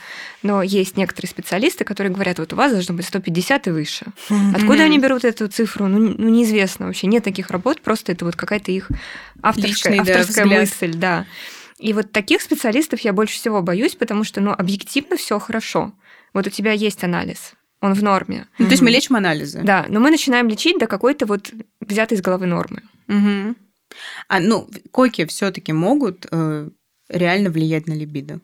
[0.42, 4.06] Но есть некоторые специалисты, которые говорят, вот у вас должно быть 150 и выше.
[4.54, 5.86] Откуда они берут эту цифру?
[5.86, 7.06] Ну, ну неизвестно вообще.
[7.06, 8.88] Нет таких работ, просто это вот какая-то их
[9.42, 10.94] авторская, Личный, авторская да, мысль.
[10.94, 11.26] Да.
[11.78, 15.92] И вот таких специалистов я больше всего боюсь, потому что, ну, объективно все хорошо.
[16.32, 18.46] Вот у тебя есть анализ, он в норме.
[18.58, 19.60] Ну, то есть мы лечим анализы.
[19.62, 22.82] Да, но мы начинаем лечить до какой-то вот взятой из головы нормы.
[23.08, 23.54] Угу.
[24.28, 26.68] А, ну, койки все-таки могут э,
[27.08, 28.40] реально влиять на либидо?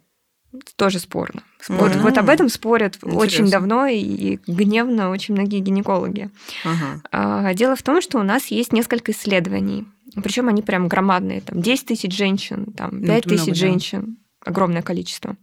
[0.77, 1.43] Тоже спорно.
[1.61, 1.89] Спор...
[1.89, 2.01] Mm-hmm.
[2.01, 3.19] Вот об этом спорят Интересно.
[3.19, 6.29] очень давно и гневно очень многие гинекологи.
[6.65, 7.55] Uh-huh.
[7.55, 9.87] Дело в том, что у нас есть несколько исследований.
[10.23, 11.41] Причем они прям громадные.
[11.41, 14.19] Там 10 тысяч женщин, там 5 тысяч много, женщин.
[14.45, 14.51] Да.
[14.51, 15.37] Огромное количество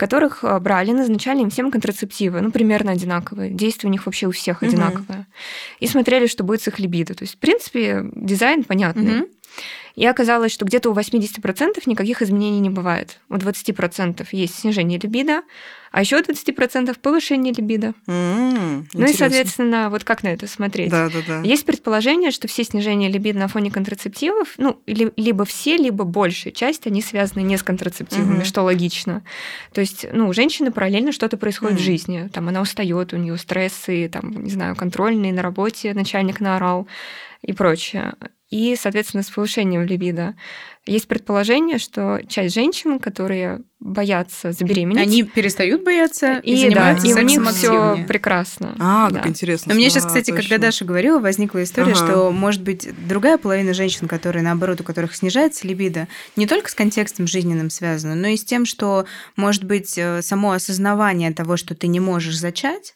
[0.00, 3.50] которых а, брали, назначали им всем контрацептивы, ну, примерно одинаковые.
[3.50, 5.18] Действие у них вообще у всех одинаковое.
[5.18, 5.26] Угу.
[5.80, 7.14] И смотрели, что будет с их либидо.
[7.14, 9.20] То есть, в принципе, дизайн понятный.
[9.20, 9.28] Угу.
[10.00, 13.20] И оказалось, что где-то у 80% никаких изменений не бывает.
[13.28, 15.42] У 20% есть снижение либидо,
[15.92, 17.92] а еще у 20% повышение либидо.
[18.06, 20.90] Mm, ну и, соответственно, вот как на это смотреть?
[20.90, 21.40] Да, да, да.
[21.42, 26.86] Есть предположение, что все снижения либидо на фоне контрацептивов, ну, либо все, либо большая часть,
[26.86, 28.46] они связаны не с контрацептивами, mm-hmm.
[28.46, 29.22] что логично.
[29.74, 31.82] То есть, ну, у женщины параллельно что-то происходит mm-hmm.
[31.82, 32.30] в жизни.
[32.32, 36.88] Там она устает, у нее стрессы, там, не знаю, контрольные на работе, начальник наорал
[37.42, 38.14] и прочее
[38.50, 40.34] и, соответственно, с повышением либидо.
[40.86, 45.06] Есть предположение, что часть женщин, которые боятся забеременеть...
[45.06, 48.74] Они перестают бояться и, и занимаются да, и у них все прекрасно.
[48.78, 49.18] А, да.
[49.18, 49.72] как интересно.
[49.72, 50.42] Но мне сейчас, кстати, точно.
[50.42, 52.04] когда Даша говорила, возникла история, ага.
[52.04, 56.74] что, может быть, другая половина женщин, которые, наоборот, у которых снижается либидо, не только с
[56.74, 61.74] контекстом жизненным связано, но и с тем, что, может быть, э, само осознавание того, что
[61.74, 62.94] ты не можешь зачать,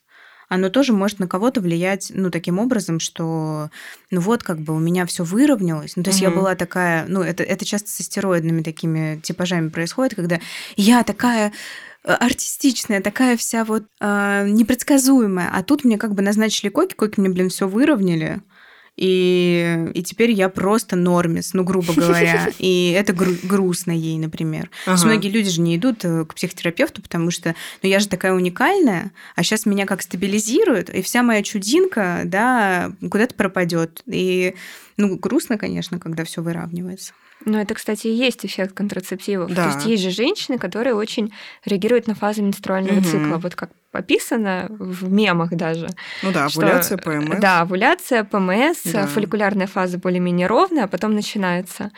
[0.54, 3.70] оно тоже может на кого-то влиять, ну, таким образом, что,
[4.10, 5.96] ну, вот, как бы у меня все выровнялось.
[5.96, 6.30] Ну, то есть угу.
[6.30, 10.40] я была такая, ну, это, это часто со стероидными такими типажами происходит, когда
[10.76, 11.52] я такая
[12.04, 15.50] э, артистичная, такая вся вот э, непредсказуемая.
[15.52, 18.40] А тут мне как бы назначили койки, койки мне, блин, все выровняли.
[18.96, 22.48] И, и теперь я просто нормис, ну, грубо говоря.
[22.58, 24.70] И это гру- грустно ей, например.
[24.86, 25.00] Ага.
[25.00, 28.32] То многие люди же не идут э, к психотерапевту, потому что, ну, я же такая
[28.34, 34.02] уникальная, а сейчас меня как стабилизируют, и вся моя чудинка, да, куда-то пропадет.
[34.06, 34.54] И,
[34.96, 37.12] ну, грустно, конечно, когда все выравнивается.
[37.44, 39.52] Ну, это, кстати, и есть эффект контрацептивов.
[39.52, 39.64] Да.
[39.64, 41.32] То есть есть же женщины, которые очень
[41.64, 43.04] реагируют на фазы менструального угу.
[43.04, 43.36] цикла.
[43.36, 45.88] Вот как описано в мемах даже.
[46.22, 47.40] Ну да, овуляция, что, ПМС.
[47.40, 49.06] Да, овуляция, ПМС, да.
[49.06, 51.90] фолликулярная фаза более-менее ровная, а потом начинается.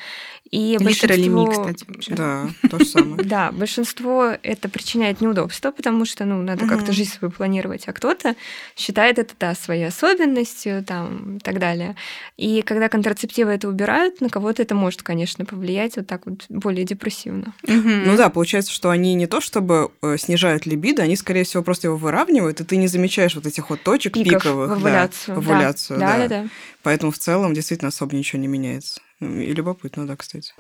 [0.51, 1.47] И большинство...
[1.47, 2.15] кстати, вообще.
[2.15, 3.23] Да, то же самое.
[3.27, 8.37] Да, большинство это причиняет неудобства, потому что, ну, надо как-то жизнь свою планировать, а кто-то
[8.77, 11.97] считает это, да, своей особенностью, там, и так далее.
[12.37, 16.85] И когда контрацептивы это убирают, на кого-то это может, конечно, повлиять вот так вот более
[16.85, 17.55] депрессивно.
[17.67, 21.89] Ну да, получается, что они не то чтобы э, снижают либидо, они, скорее всего, просто
[21.89, 24.71] его выравнивают, и ты не замечаешь вот этих вот точек Пиков пиковых.
[25.37, 25.99] Овуляцию.
[25.99, 26.49] Да, да, да.
[26.83, 29.01] Поэтому в целом действительно особо ничего не меняется.
[29.20, 30.52] И любопытно, да, кстати.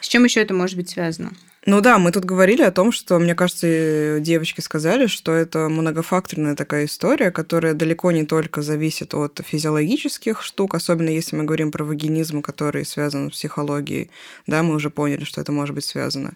[0.00, 1.32] С чем еще это может быть связано?
[1.64, 6.56] Ну да, мы тут говорили о том, что, мне кажется, девочки сказали, что это многофакторная
[6.56, 11.84] такая история, которая далеко не только зависит от физиологических штук, особенно если мы говорим про
[11.84, 14.10] вагинизм, который связан с психологией.
[14.48, 16.32] Да, мы уже поняли, что это может быть связано.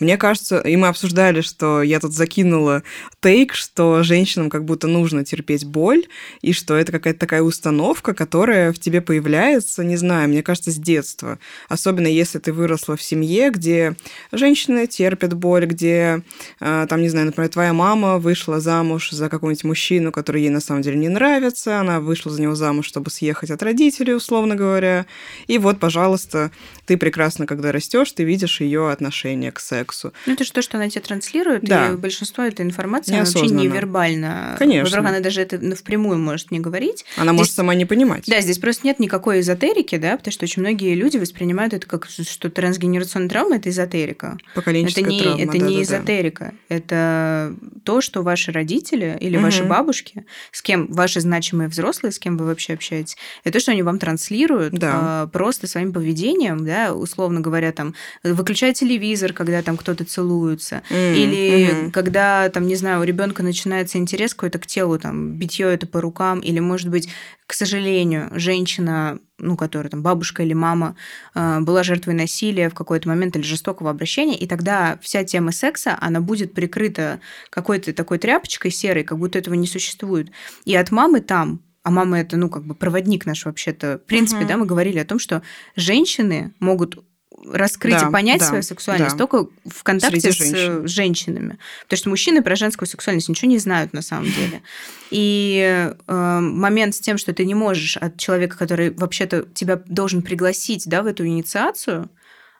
[0.00, 2.82] Мне кажется, и мы обсуждали, что я тут закинула
[3.20, 6.06] тейк, что женщинам как будто нужно терпеть боль,
[6.42, 10.76] и что это какая-то такая установка, которая в тебе появляется, не знаю, мне кажется, с
[10.76, 11.38] детства.
[11.68, 13.94] Особенно если ты выросла в семье, где
[14.32, 16.22] женщина женщины терпят боль, где,
[16.60, 20.60] а, там, не знаю, например, твоя мама вышла замуж за какого-нибудь мужчину, который ей на
[20.60, 25.04] самом деле не нравится, она вышла за него замуж, чтобы съехать от родителей, условно говоря.
[25.46, 26.50] И вот, пожалуйста,
[26.86, 30.12] ты прекрасно, когда растешь, ты видишь ее отношение к сексу.
[30.24, 31.90] Ну, это же то, что она тебе транслирует, да.
[31.90, 34.56] и большинство этой информации она вообще невербально.
[34.58, 34.84] Конечно.
[34.84, 37.04] Во-первых, она даже это впрямую может не говорить.
[37.16, 37.38] Она здесь...
[37.38, 38.24] может сама не понимать.
[38.26, 42.06] Да, здесь просто нет никакой эзотерики, да, потому что очень многие люди воспринимают это как
[42.08, 44.38] что трансгенерационная травма– это эзотерика.
[44.54, 45.82] Поколенческая это не, травма, это не да-да-да.
[45.82, 46.54] эзотерика.
[46.68, 47.54] Это
[47.84, 49.68] то, что ваши родители или ваши Мгм.
[49.68, 53.82] бабушки, с кем ваши значимые взрослые, с кем вы вообще общаетесь, это то, что они
[53.82, 54.90] вам транслируют Да.
[54.94, 61.14] а, просто своим поведением, да, условно говоря, там, выключай телевизор, когда там кто-то целуется, М,
[61.14, 61.90] или мгм.
[61.92, 66.00] когда, там, не знаю, у ребенка начинается интерес какой-то к телу, там, битье это по
[66.00, 67.08] рукам, или, может быть,
[67.46, 70.96] к сожалению, женщина, ну, которая там бабушка или мама,
[71.34, 75.96] э, была жертвой насилия в какой-то момент или жестокого обращения, и тогда вся тема секса,
[76.00, 77.20] она будет прикрыта
[77.50, 80.30] какой-то такой тряпочкой серой, как будто этого не существует.
[80.64, 83.98] И от мамы там а мама это, ну, как бы проводник наш вообще-то.
[83.98, 84.48] В принципе, Мгм.
[84.48, 85.42] да, мы говорили о том, что
[85.76, 86.98] женщины могут
[87.44, 89.26] раскрыть Да, и понять да, свою сексуальность да.
[89.26, 90.88] только в контакте Среди с э, женщин.
[90.88, 91.58] женщинами.
[91.84, 94.62] Потому что мужчины про женскую сексуальность ничего не знают на самом деле.
[95.10, 100.22] И э, момент с тем, что ты не можешь от человека, который вообще-то тебя должен
[100.22, 102.10] пригласить да, в эту инициацию,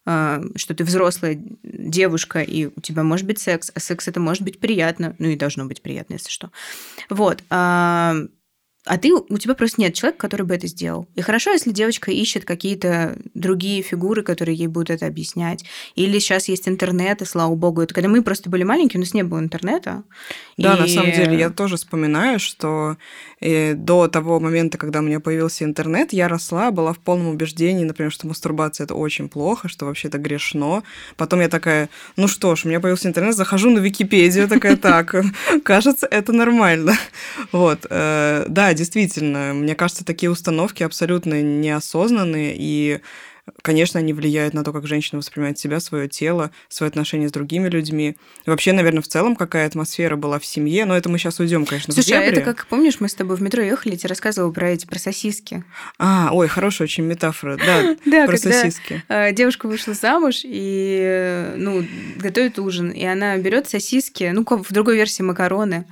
[0.04, 4.42] э, что ты взрослая девушка, и у тебя может быть секс, а секс это может
[4.42, 6.50] быть приятно, ну и должно быть приятно, если что.
[7.10, 7.42] Вот.
[7.50, 8.16] а,
[8.86, 11.08] а ты, у тебя просто нет человека, который бы это сделал.
[11.16, 15.64] И хорошо, если девочка ищет какие-то другие фигуры, которые ей будут это объяснять.
[15.96, 17.82] Или сейчас есть интернет, и слава богу.
[17.82, 20.04] Это когда мы просто были маленькие, у нас не было интернета.
[20.56, 22.96] Да, на И- самом деле, я тоже вспоминаю, что
[23.40, 27.84] э, до того момента, когда у меня появился интернет, я росла, была в полном убеждении,
[27.84, 30.82] например, что мастурбация это очень плохо, что вообще это грешно.
[31.16, 35.14] Потом я такая, ну что ж, у меня появился интернет, захожу на Википедию, такая, так,
[35.64, 36.94] кажется, это нормально.
[37.52, 43.00] Вот, э, да, действительно, мне кажется, такие установки абсолютно неосознанные и
[43.62, 47.68] Конечно, они влияют на то, как женщина воспринимает себя, свое тело, свои отношения с другими
[47.68, 48.16] людьми.
[48.44, 50.84] И вообще, наверное, в целом, какая атмосфера была в семье.
[50.84, 52.38] Но это мы сейчас уйдем, конечно, Слушай, в а дебри.
[52.38, 55.62] это как, помнишь, мы с тобой в метро ехали, тебе рассказывала про эти, про сосиски.
[55.98, 57.56] А, ой, хорошая очень метафора.
[57.56, 59.04] Да, Да, про сосиски.
[59.08, 61.86] э, девушка вышла замуж и, э, ну,
[62.16, 65.86] готовит ужин, и она берет сосиски, ну, в другой версии макароны,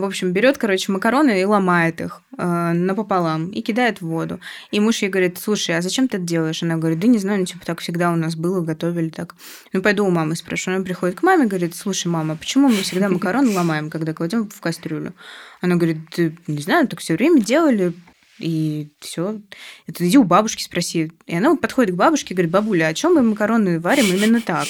[0.00, 4.40] в общем, берет, короче, макароны и ломает их э, напополам и кидает в воду.
[4.70, 6.62] И муж ей говорит, слушай, а зачем ты это делаешь?
[6.62, 9.34] Она говорит, да не знаю, ну, типа, так всегда у нас было, готовили так.
[9.72, 10.70] Ну, пойду у мамы спрошу.
[10.70, 14.60] Она приходит к маме, говорит, слушай, мама, почему мы всегда макароны ломаем, когда кладем в
[14.60, 15.14] кастрюлю?
[15.60, 17.92] Она говорит, ты не знаю, так все время делали,
[18.38, 19.40] и все.
[19.86, 21.12] Это иди у бабушки спроси.
[21.26, 24.66] И она подходит к бабушке и говорит, бабуля, а чем мы макароны варим именно так?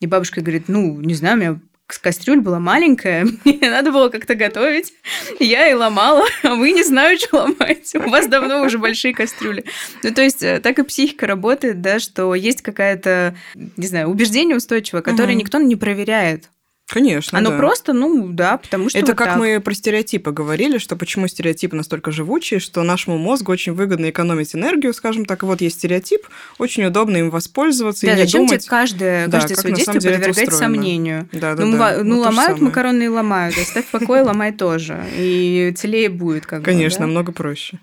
[0.00, 1.60] И бабушка говорит, ну, не знаю, у меня
[1.98, 4.92] кастрюль была маленькая, мне надо было как-то готовить.
[5.40, 7.98] Я и ломала, а вы не знаю, что ломаете.
[7.98, 9.64] У вас давно уже большие кастрюли.
[10.02, 14.56] Ну, то есть, э, так и психика работает, да, что есть какая-то, не знаю, убеждение
[14.56, 15.38] устойчивое, которое Мгм.
[15.38, 16.48] никто не проверяет.
[16.92, 17.56] Конечно, Оно да.
[17.56, 19.38] просто, ну, да, потому что Это вот как так.
[19.38, 24.54] мы про стереотипы говорили, что почему стереотипы настолько живучие, что нашему мозгу очень выгодно экономить
[24.54, 25.42] энергию, скажем так.
[25.42, 26.20] И вот есть стереотип,
[26.58, 28.60] очень удобно им воспользоваться Да, и не зачем думать.
[28.60, 31.28] тебе каждое, Да, каждое свое действие подвергать сомнению?
[31.32, 32.04] Да, да, ну, да.
[32.04, 33.56] ну, же ломают макароны и ломают.
[33.56, 35.02] Оставь в покое, ломай тоже.
[35.16, 36.66] И целее будет, как бы.
[36.66, 37.78] Конечно, намного проще.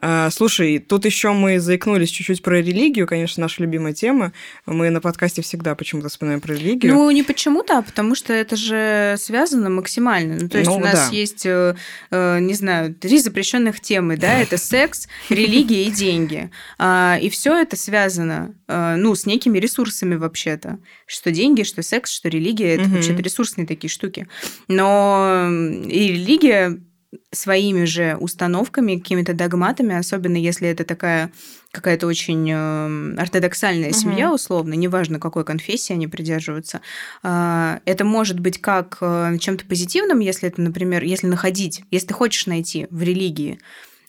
[0.00, 4.32] А, Слушай, тут еще мы заикнулись чуть-чуть про религию, конечно, наша любимая тема.
[4.64, 6.94] Мы на подкасте всегда почему-то вспоминаем про религию.
[6.94, 10.38] Ну, не почему-то, а потому что это же связано максимально.
[10.40, 11.16] Ну, то есть Ну, у нас да.
[11.16, 11.76] есть, э,
[12.10, 16.50] э, не знаю, три запрещенных темы, да, это секс, религия и деньги.
[16.78, 20.78] А, И все это связано, э, ну, с некими ресурсами вообще-то.
[21.06, 24.26] Что деньги, что секс, что религия, это вообще-то ресурсные такие штуки.
[24.68, 25.48] Но
[25.86, 26.80] и религия
[27.30, 31.30] своими же установками, какими-то догматами, особенно если это такая
[31.70, 33.98] какая-то очень э, ортодоксальная Мгм.
[33.98, 36.82] семья, условно, неважно, какой конфессии они придерживаются,
[37.22, 42.14] а, это может быть как э, чем-то позитивным, если это, например, если находить, если ты
[42.14, 43.58] хочешь найти в религии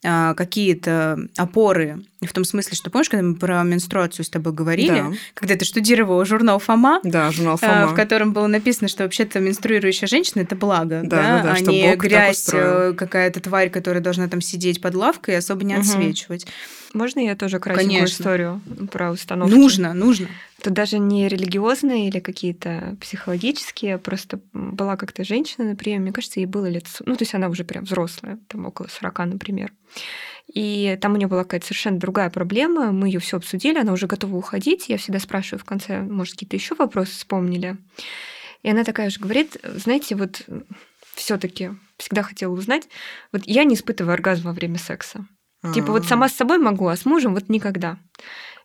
[0.03, 5.11] какие-то опоры, в том смысле, что помнишь, когда мы про менструацию с тобой говорили, Да.
[5.33, 7.87] когда ты штудировала журнал Фома, Да, журнал а, Фома.
[7.87, 11.95] в котором было написано, что вообще-то менструирующая женщина это благо, Да, да, да, а не
[11.95, 15.81] грязь, э, какая-то тварь, которая должна там сидеть под лавкой и особо не Мгм.
[15.81, 16.45] отсвечивать.
[16.93, 18.21] Можно я тоже кратенькую Конечно.
[18.21, 19.53] историю про установки?
[19.53, 20.27] Нужно, нужно.
[20.61, 26.39] Тут даже не религиозные или какие-то психологические, просто была как-то женщина на приеме, мне кажется,
[26.39, 26.85] ей было лет...
[27.05, 29.73] Ну, то есть она уже прям взрослая, там около 40, например.
[30.53, 32.91] И там у нее была какая-то совершенно другая проблема.
[32.91, 34.87] Мы ее все обсудили, она уже готова уходить.
[34.87, 37.77] Я всегда спрашиваю в конце, может, какие-то еще вопросы вспомнили.
[38.61, 40.45] И она такая же говорит, знаете, вот
[41.15, 42.87] все-таки всегда хотела узнать,
[43.31, 45.25] вот я не испытываю оргазм во время секса.
[45.73, 47.97] Типа вот сама с собой могу, а с мужем вот никогда.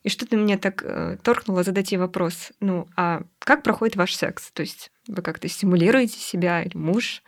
[0.02, 2.52] И что-то меня так э, торкнуло задать ей вопрос.
[2.60, 4.50] Ну, а как проходит ваш секс?
[4.52, 7.22] То есть вы как-то стимулируете себя или муж?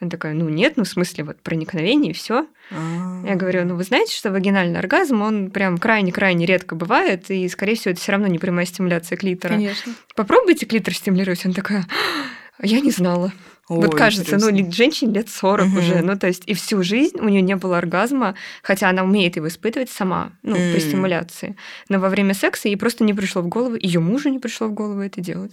[0.00, 2.46] Она такая, ну нет, ну в смысле вот проникновение и все.
[2.70, 3.22] А.
[3.24, 7.76] Я говорю, ну вы знаете, что вагинальный оргазм, он прям крайне-крайне редко бывает, и, скорее
[7.76, 9.52] всего, это все равно не прямая стимуляция клитора.
[9.52, 9.94] Конечно.
[10.16, 11.44] Попробуйте клитор стимулировать.
[11.44, 11.86] Она такая,
[12.58, 13.32] «А я не знала.
[13.68, 14.66] Вот Ой, кажется, ну, интересно.
[14.66, 15.78] ли- женщине лет 40 Мгм.
[15.78, 19.36] уже, ну, то есть и всю жизнь у нее не было оргазма, хотя она умеет
[19.36, 20.80] его испытывать сама, ну, при М.
[20.80, 21.56] стимуляции.
[21.88, 24.72] Но во время секса ей просто не пришло в голову, ее мужу не пришло в
[24.74, 25.52] голову это делать.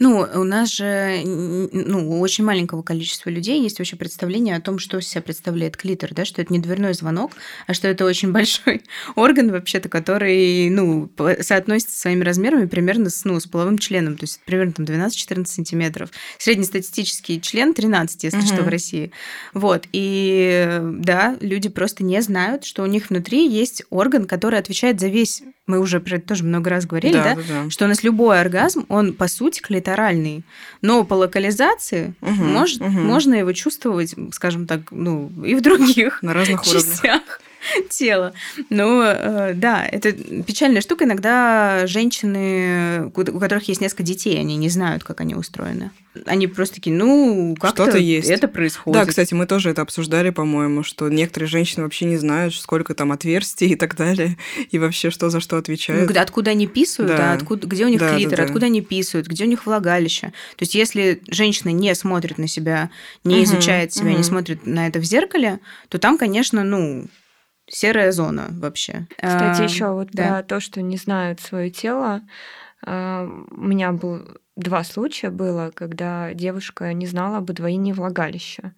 [0.00, 4.78] Ну, у нас же, ну, у очень маленького количества людей есть вообще представление о том,
[4.80, 7.32] что из себя представляет клитор, да, что это не дверной звонок,
[7.68, 8.82] а что это очень большой
[9.14, 11.08] орган вообще-то, который, ну,
[11.40, 16.10] соотносится своими размерами примерно с, ну, с половым членом, то есть примерно там 12-14 сантиметров.
[16.38, 18.64] Среднестатистический член 13, если что, Мгм.
[18.64, 19.10] в России.
[19.54, 25.00] Вот, и да, люди просто не знают, что у них внутри есть орган, который отвечает
[25.00, 27.70] за весь, мы уже про это тоже много раз говорили, да, да, да.
[27.70, 30.44] что у нас любой оргазм, он по сути клиторальный,
[30.82, 33.06] но по локализации Мгм, может, мгм.
[33.06, 37.40] можно его чувствовать, скажем так, ну и в других На разных уровнях.
[37.90, 38.32] тела.
[38.70, 39.00] Ну,
[39.54, 41.04] да, это печальная штука.
[41.04, 45.90] Иногда женщины, у которых есть несколько детей, они не знают, как они устроены.
[46.26, 48.28] Они просто такие, ну, как-то Что-то есть.
[48.28, 49.00] это происходит.
[49.00, 53.12] Да, кстати, мы тоже это обсуждали, по-моему, что некоторые женщины вообще не знают, сколько там
[53.12, 54.36] отверстий и так далее,
[54.72, 56.06] и вообще что за что Ну, отвечают.
[56.08, 57.30] когда- откуда они писают, Да.
[57.32, 58.42] а откуда, где у них Да, да, клитор, да.
[58.44, 60.28] откуда они писают, где у них влагалище.
[60.56, 62.90] То есть, если женщина не смотрит на себя,
[63.22, 64.24] не Мгм, изучает себя, не мгм.
[64.24, 67.06] смотрит на это в зеркале, то там, конечно, ну,
[67.70, 69.06] серая зона вообще.
[69.16, 70.28] Кстати, А, еще вот да.
[70.28, 72.20] про то, что не знают свое тело.
[72.84, 78.74] а, У меня был два случая было, когда девушка не знала об удвоении влагалища.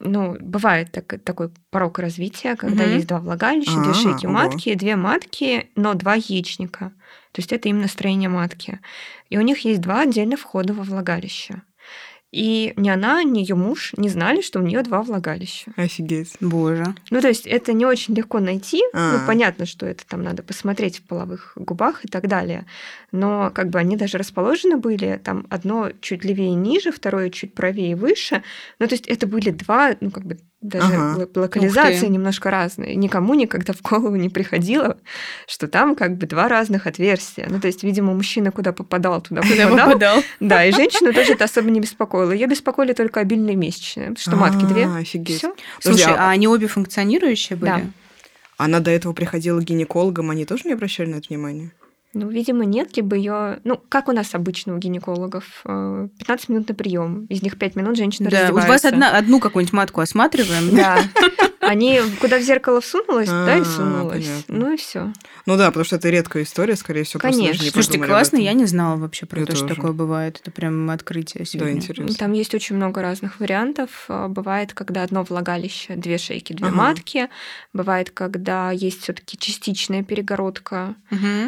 [0.00, 2.94] Ну, бывает так- такой порог развития, когда Мгм.
[2.94, 6.90] есть два влагалища, две А, шейки матки, две матки, но два яичника.
[7.32, 8.80] То есть это именно строение матки.
[9.30, 11.62] И у них есть два отдельных входа во влагалище.
[12.34, 15.70] И ни она, ни ее муж не знали, что у нее два влагалища.
[15.76, 16.32] Офигеть.
[16.40, 16.84] Боже.
[17.10, 18.82] Ну, то есть это не очень легко найти.
[18.92, 19.12] А.
[19.12, 22.66] Ну, понятно, что это там надо посмотреть в половых губах и так далее.
[23.12, 27.54] Но как бы они даже расположены были, там одно чуть левее и ниже, второе чуть
[27.54, 28.42] правее и выше.
[28.80, 31.28] Ну, то есть это были два, ну, как бы даже Ага.
[31.34, 32.94] локализации немножко разные.
[32.96, 34.96] Никому никогда в голову не приходило,
[35.46, 37.46] что там как бы два разных отверстия.
[37.50, 39.86] Ну, то есть, видимо, мужчина куда попадал, туда Куда попадал.
[39.88, 40.22] попадал?
[40.40, 42.32] Да, и женщину тоже это особо не беспокоило.
[42.32, 44.86] Ее беспокоили только обильные месячные, потому что матки две.
[44.86, 45.38] А, Офигеть.
[45.38, 45.54] Всё.
[45.80, 47.70] Слушай, а- а они обе функционирующие были?
[47.70, 47.80] Да.
[48.56, 51.72] Она до этого приходила к гинекологам, они тоже не обращали на это внимание?
[52.14, 53.58] Ну, видимо, нет, либо ее.
[53.64, 57.26] Ну, как у нас обычно у гинекологов, э, 15 минут на прием.
[57.26, 58.88] Из них 5 минут женщина Да, вот вас раздевается.
[58.88, 60.74] одна, одну какую-нибудь матку осматриваем.
[60.76, 60.98] Да.
[61.66, 64.24] Они куда в зеркало всунулась, туда и А, сунулась.
[64.26, 64.44] понятно.
[64.66, 65.12] Ну и все.
[65.46, 67.62] Ну да, потому что это редкая история, скорее всего, Конечно.
[67.64, 70.38] не Слушайте, классно, я не знала вообще про Я то, что такое бывает.
[70.42, 71.72] Это прям открытие Да, сегодня.
[71.74, 72.14] интересно.
[72.16, 74.06] Там есть очень много разных вариантов.
[74.08, 76.76] Э, Бывает, когда одно влагалище, две шейки, две Ага.
[76.76, 77.28] матки.
[77.72, 80.94] Бывает, когда есть все-таки частичная перегородка.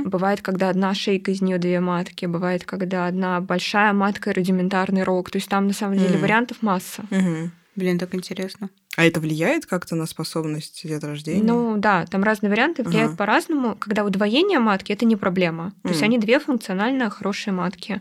[0.04, 2.26] Бывает, когда одна шейка, из нее две матки.
[2.26, 5.30] Бывает, когда одна большая матка и рудиментарный рог.
[5.30, 7.02] То есть там на самом деле вариантов масса.
[7.74, 8.70] Блин, так интересно.
[8.96, 11.42] А это влияет как-то на способность деторождения?
[11.52, 13.18] Ну да, там разные варианты влияют Ага.
[13.18, 13.76] по-разному.
[13.78, 15.72] Когда удвоение матки это не проблема.
[15.82, 16.08] То есть Мгм.
[16.08, 18.00] они две функционально хорошие матки.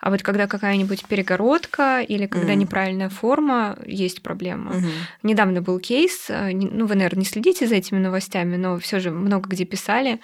[0.00, 2.58] А вот когда какая-нибудь перегородка или когда Мгм.
[2.62, 4.72] неправильная форма, есть проблема.
[4.72, 4.90] Мгм.
[5.22, 9.12] Недавно был кейс, э, ну вы, наверное, не следите за этими новостями, но все же
[9.12, 10.18] много где писали,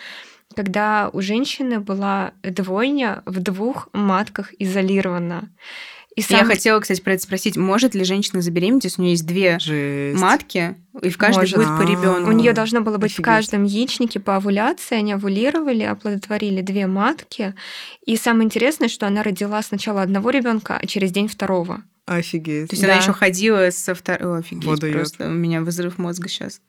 [0.57, 5.49] когда у женщины была двойня в двух матках изолирована.
[6.29, 7.57] И Я сам- хотела, кстати, про это спросить.
[7.57, 10.21] Может ли женщина забеременеть, если у нее есть две Жесть.
[10.21, 11.57] матки, и в каждой Может.
[11.57, 11.87] будет по А.
[11.87, 12.29] ребенку?
[12.31, 13.25] У нее должно было быть Офигеть.
[13.25, 14.97] в каждом яичнике по овуляции.
[14.97, 17.55] Они овулировали, оплодотворили две матки.
[18.05, 21.83] И самое интересное, что она родила сначала одного ребенка, а через день второго.
[22.07, 22.69] Офигеть.
[22.71, 22.93] То есть Да.
[22.93, 24.41] она еще ходила со второй...
[24.41, 26.61] Офигеть, Вот просто у меня взрыв мозга сейчас.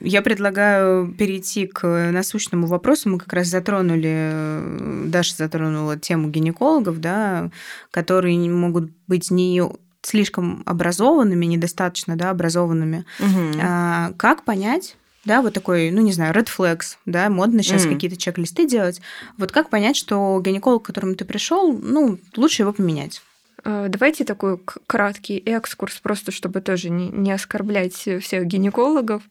[0.00, 3.08] Я предлагаю перейти к насущному вопросу.
[3.08, 7.50] Мы как раз затронули, Даша затронула тему гинекологов, да,
[7.90, 9.62] которые могут быть не
[10.02, 13.04] слишком образованными, недостаточно да, образованными.
[13.18, 13.60] Мгм.
[13.62, 17.94] А, как понять, да, вот такой, ну, не знаю, red flags, да, модно сейчас Мгм.
[17.94, 19.00] какие-то чек-листы делать.
[19.36, 23.22] Вот как понять, что гинеколог, к которому ты пришел, ну, лучше его поменять?
[23.64, 29.22] Э, Давайте такой краткий экскурс, просто чтобы тоже не, не оскорблять всех гинекологов.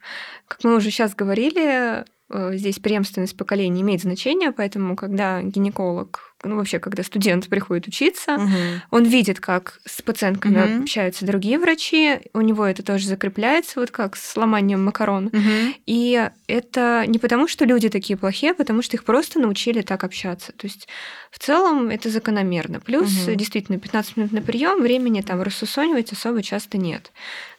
[0.47, 6.55] Как мы уже сейчас говорили, э, здесь преемственность поколений имеет значение, поэтому когда гинеколог ну,
[6.55, 8.81] вообще, когда студент приходит учиться, Мгм.
[8.91, 10.81] он видит, как с пациентками Мгм.
[10.83, 15.29] общаются другие врачи, у него это тоже закрепляется, вот как с ломанием макарон.
[15.33, 15.75] Мгм.
[15.85, 20.03] И это не потому, что люди такие плохие, а потому что их просто научили так
[20.03, 20.53] общаться.
[20.53, 20.87] То есть
[21.31, 22.79] в целом это закономерно.
[22.79, 23.35] Плюс Мгм.
[23.37, 27.11] действительно 15 минут на прием, времени там рассусонивать особо часто нет.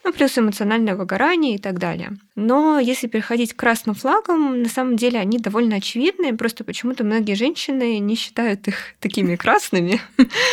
[0.03, 2.13] Ну, плюс эмоциональное выгорание и так далее.
[2.35, 7.35] Но если переходить к красным флагам, на самом деле они довольно очевидны, просто почему-то многие
[7.35, 10.01] женщины не считают их такими красными,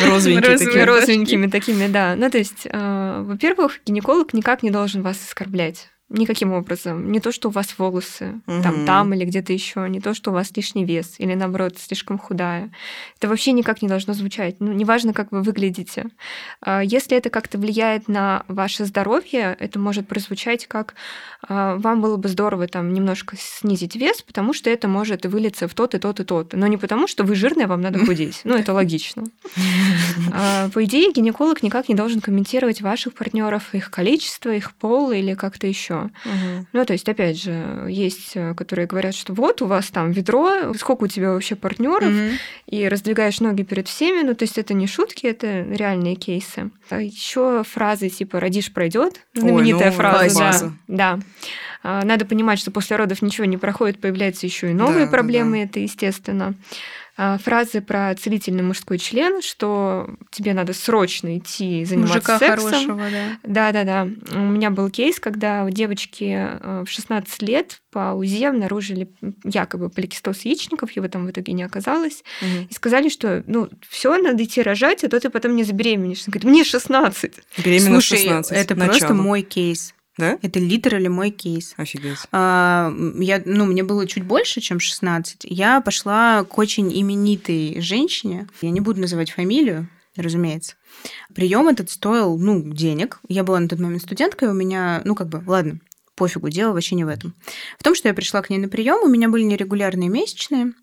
[0.00, 0.38] розы.
[0.84, 2.14] розовенькими такими, да.
[2.16, 5.88] Ну, то есть, э, во-первых, гинеколог никак не должен вас оскорблять.
[6.10, 7.12] Никаким образом.
[7.12, 8.86] Не то, что у вас волосы там, Мгм.
[8.86, 12.70] там или где-то еще, не то, что у вас лишний вес или наоборот слишком худая.
[13.18, 14.56] Это вообще никак не должно звучать.
[14.58, 16.06] Ну, неважно, как вы выглядите.
[16.62, 20.94] А, Если это как-то влияет на ваше здоровье, это может прозвучать как
[21.46, 25.74] а, вам было бы здорово там немножко снизить вес, потому что это может вылиться в
[25.74, 26.52] тот и тот и тот.
[26.54, 28.40] Но не потому, что вы жирная, вам надо худеть.
[28.44, 29.24] Ну, это логично.
[30.32, 35.34] А, По идее, гинеколог никак не должен комментировать ваших партнеров, их количество, их пол или
[35.34, 35.97] как-то еще.
[36.24, 36.66] Мгм.
[36.72, 40.72] Ну, то есть, опять же, есть, э, которые говорят, что вот у вас там ведро,
[40.74, 42.30] сколько у тебя вообще партнеров, Мгм.
[42.66, 44.22] и раздвигаешь ноги перед всеми.
[44.22, 46.70] Ну, то есть это не шутки, это реальные кейсы.
[46.90, 50.38] еще фразы типа «родишь, пройдет», Ой, знаменитая ну, фраза.
[50.38, 50.44] да.
[50.46, 50.72] база.
[50.88, 51.18] Да.
[51.82, 55.58] А, Надо понимать, что после родов ничего не проходит, появляются еще и новые да, проблемы,
[55.58, 55.64] да.
[55.64, 56.54] это естественно.
[57.20, 62.70] А, Фразы про целительный мужской член, что тебе надо срочно идти заниматься Мужика сексом.
[62.70, 63.72] хорошего, да.
[63.72, 64.38] Да, да, да.
[64.38, 69.10] У меня был кейс, когда у девочки э, в 16 лет по УЗИ обнаружили
[69.42, 72.22] якобы поликистоз яичников, его там в итоге не оказалось.
[72.40, 72.68] Мгм.
[72.70, 76.22] И сказали, что ну все, надо идти рожать, а то ты потом не забеременеешь.
[76.24, 77.32] Она говорит, мне 16.
[77.64, 78.52] Беременна Слушай, 16.
[78.52, 78.96] это Начало.
[78.96, 79.92] просто мой кейс.
[80.18, 80.38] Да?
[80.42, 81.74] Это литерали мой кейс.
[81.76, 82.18] Офигеть.
[82.32, 85.46] А, я, ну, мне было чуть больше, чем 16.
[85.48, 88.48] Я пошла к очень именитой женщине.
[88.60, 90.74] Я не буду называть фамилию, разумеется.
[91.34, 93.20] Прием этот стоил, ну, денег.
[93.28, 95.78] Я была на тот момент студенткой, у меня, ну, как бы, ладно,
[96.16, 97.34] пофигу, дело вообще не в этом.
[97.78, 100.74] В том, что я пришла к ней на прием, у меня были нерегулярные месячные.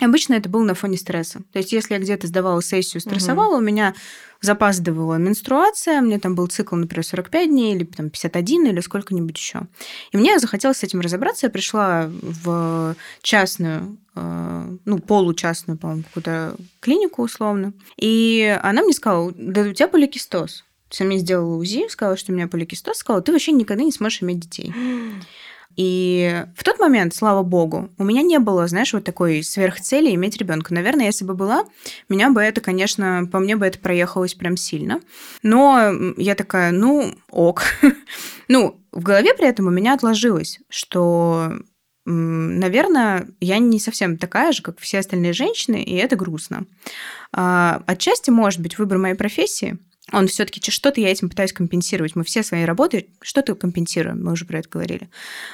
[0.00, 1.42] Обычно это было на фоне стресса.
[1.52, 3.94] То есть, если я где-то сдавала сессию, стрессовала, у меня
[4.40, 9.62] запаздывала менструация, мне там был цикл, например, 45 дней или там 51 или сколько-нибудь еще.
[10.10, 11.46] И мне захотелось с этим разобраться.
[11.46, 17.74] Я пришла в частную, э, ну, получастную, по-моему, какую-то клинику условно.
[17.98, 20.64] И она мне сказала, да у тебя поликистоз.
[20.88, 23.84] То есть она мне сделала УЗИ, сказала, что у меня поликистоз, сказала, ты вообще никогда
[23.84, 24.74] не сможешь иметь детей.
[25.76, 30.36] И в тот момент, слава богу, у меня не было, знаешь, вот такой сверхцели иметь
[30.36, 30.74] ребенка.
[30.74, 31.64] Наверное, если бы была,
[32.08, 35.00] меня бы это, конечно, по мне бы это проехалось прям сильно.
[35.42, 37.62] Но я такая, ну, ок.
[38.48, 41.52] ну, в голове при этом у меня отложилось, что
[42.04, 46.66] Наверное, я не совсем такая же, как все остальные женщины, и это грустно.
[47.32, 49.78] А, Отчасти, может быть, выбор моей профессии,
[50.12, 52.16] он все-таки что-то я этим пытаюсь компенсировать.
[52.16, 55.08] Мы все свои работы что-то компенсируем, мы уже про это говорили.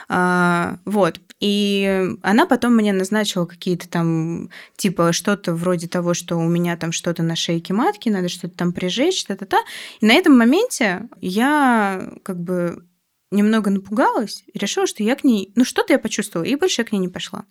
[0.08, 1.20] А, вот.
[1.40, 6.92] И она потом мне назначила какие-то там, типа, что-то вроде того, что у меня там
[6.92, 9.58] что-то на шейке матки, надо что-то там прижечь, та-та-та.
[10.00, 12.82] И на этом моменте я как бы
[13.30, 15.52] немного напугалась и решила, что я к ней...
[15.54, 17.44] Ну, что-то я почувствовала, и больше я к ней не пошла.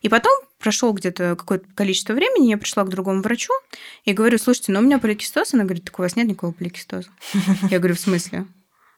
[0.00, 3.52] И потом прошло где-то какое-то количество времени, я пришла к другому врачу
[4.04, 5.54] и говорю, слушайте, ну у меня поликистоз.
[5.54, 7.08] Она говорит, так у вас нет никакого поликистоза.
[7.70, 8.46] Я говорю, в смысле?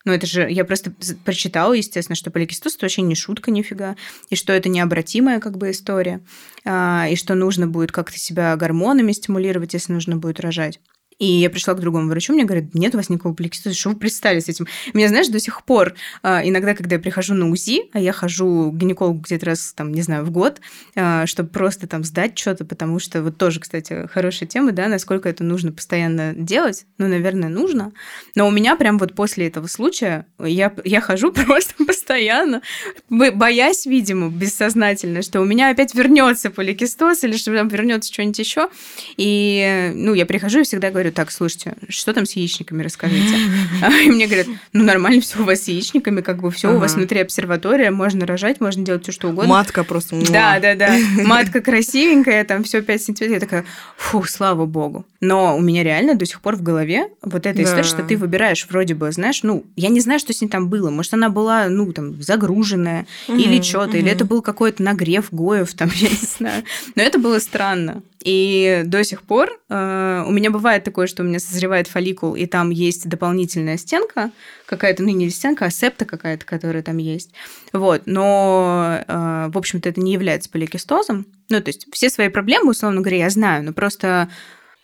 [0.05, 0.93] Ну, это же, я просто
[1.25, 3.97] прочитала, естественно, что поликистоз это вообще не шутка нифига,
[4.29, 6.21] и что это необратимая как бы история,
[6.65, 10.79] а, и что нужно будет как-то себя гормонами стимулировать, если нужно будет рожать.
[11.19, 13.97] И я пришла к другому врачу, мне говорят, нет у вас никакого поликистоза, что вы
[13.97, 14.67] пристали с этим?
[14.93, 18.73] Меня, знаешь, до сих пор, а, иногда, когда я прихожу на УЗИ, а я хожу
[18.73, 20.61] к гинекологу где-то раз, там, не знаю, в год,
[20.97, 25.29] а, чтобы просто там сдать что-то, потому что вот тоже, кстати, хорошая тема, да, насколько
[25.29, 27.93] это нужно постоянно делать, ну, наверное, нужно,
[28.35, 32.63] но у меня прям вот после этого случая я, я хожу просто постоянно,
[33.09, 38.39] бо- боясь, видимо, бессознательно, что у меня опять вернется поликистоз или что там вернется что-нибудь
[38.39, 38.69] еще.
[39.17, 43.37] И, ну, я прихожу и всегда говорю, так, слушайте, что там с яичниками, расскажите.
[43.83, 46.79] А, И мне говорят, ну, нормально все у вас с яичниками, как бы все у
[46.79, 49.51] вас внутри обсерватория, можно рожать, можно делать все, что угодно.
[49.51, 50.17] Матка просто...
[50.31, 50.97] Да, да, да.
[51.25, 53.35] Матка красивенькая, там все 5 сантиметров.
[53.35, 53.65] Я такая,
[53.97, 55.05] фу, слава богу.
[55.27, 57.63] Но у меня реально до сих пор в голове вот эта Да.
[57.63, 60.69] история, что ты выбираешь вроде бы, знаешь, ну, я не знаю, что с ней там
[60.69, 60.91] было.
[60.91, 64.13] Может, она была, ну, там, загруженная или Мгм, что-то, или мгм.
[64.15, 66.63] это был какой-то нагрев Гоев, там, я не знаю.
[66.95, 68.03] Но это было странно.
[68.23, 72.47] И до сих пор э, у меня бывает такое, что у меня созревает фолликул, и
[72.47, 74.31] там есть дополнительная стенка
[74.67, 77.33] какая-то, ну, не стенка, а септа какая-то, которая там есть.
[77.73, 78.03] Вот.
[78.07, 81.27] Но, э, в общем-то, это не является поликистозом.
[81.51, 84.29] Ну, то есть все свои проблемы, условно говоря, я знаю, но просто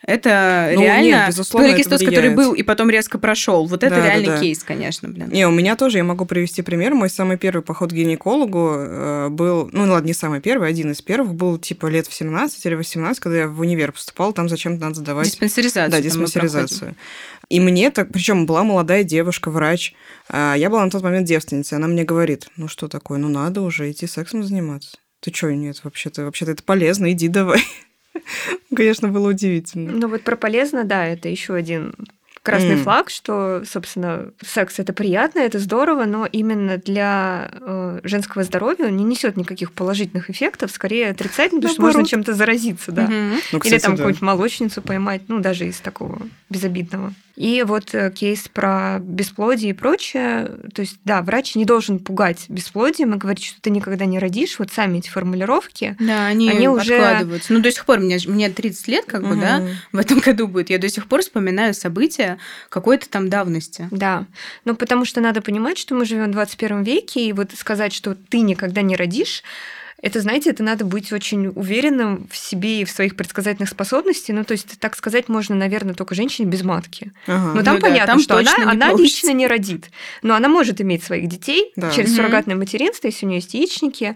[0.07, 2.37] это Ну, реально нет, безусловно, это поликистоз, который влияет.
[2.37, 3.67] был и потом резко прошел.
[3.67, 4.41] Вот это Да, да, реальный да.
[4.41, 5.29] кейс, конечно, блин.
[5.31, 6.95] Не, у меня тоже, я могу привести пример.
[6.95, 11.03] Мой самый первый поход к гинекологу э, был, ну ладно, не самый первый, один из
[11.03, 14.83] первых, был типа лет в 17 или 18, когда я в универ поступала, там зачем-то
[14.83, 15.91] надо сдавать Диспансеризацию.
[15.91, 16.95] Да, диспансеризацию.
[17.51, 19.95] И мне так, причем была молодая девушка, врач.
[20.29, 21.77] а Я была на тот момент девственницей.
[21.77, 24.97] Она мне говорит, ну что такое, ну надо уже идти сексом заниматься.
[25.21, 27.61] Ты что, нет, вообще-то, вообще-то это полезно, иди давай.
[28.75, 29.93] Конечно, было удивительно.
[29.93, 31.95] Ну вот про полезно, да, это еще один
[32.43, 32.83] красный М.
[32.83, 38.97] флаг, что, собственно, секс это приятно, это здорово, но именно для э, женского здоровья он
[38.97, 43.03] не несет никаких положительных эффектов, скорее отрицательных, потому что можно чем-то заразиться, да.
[43.03, 43.41] Мгм.
[43.53, 43.97] Ну, Или кстати, там да.
[43.99, 46.19] какую-нибудь молочницу поймать, ну, даже из такого
[46.49, 47.13] безобидного.
[47.41, 50.59] И вот э, кейс про бесплодие и прочее.
[50.75, 54.59] То есть, да, врач не должен пугать бесплодием и говорить, что ты никогда не родишь.
[54.59, 55.97] Вот сами эти формулировки.
[55.99, 57.55] Да, они, Они уже- откладываются.
[57.55, 60.69] Ну, до сих пор, мне, мне 30 лет, как бы, да, в этом году будет.
[60.69, 62.37] Я до сих пор вспоминаю события
[62.69, 63.89] какой-то там давности.
[63.91, 64.27] Да.
[64.67, 68.15] Ну, потому что надо понимать, что мы живем в 21 веке, и вот сказать, что
[68.15, 69.43] ты никогда не родишь,
[70.03, 74.35] это, знаете, это надо быть очень уверенным в себе и в своих предсказательных способностях.
[74.35, 77.13] Ну, то есть, так сказать, можно, наверное, только женщине без матки.
[77.27, 77.53] Ага.
[77.55, 79.03] Ну, там Ну да, понятно, там что она, не она получится.
[79.27, 79.91] лично не родит.
[80.23, 81.91] Но она может иметь своих детей Да.
[81.91, 82.17] через Мгм.
[82.17, 84.15] суррогатное материнство, если у нее есть яичники.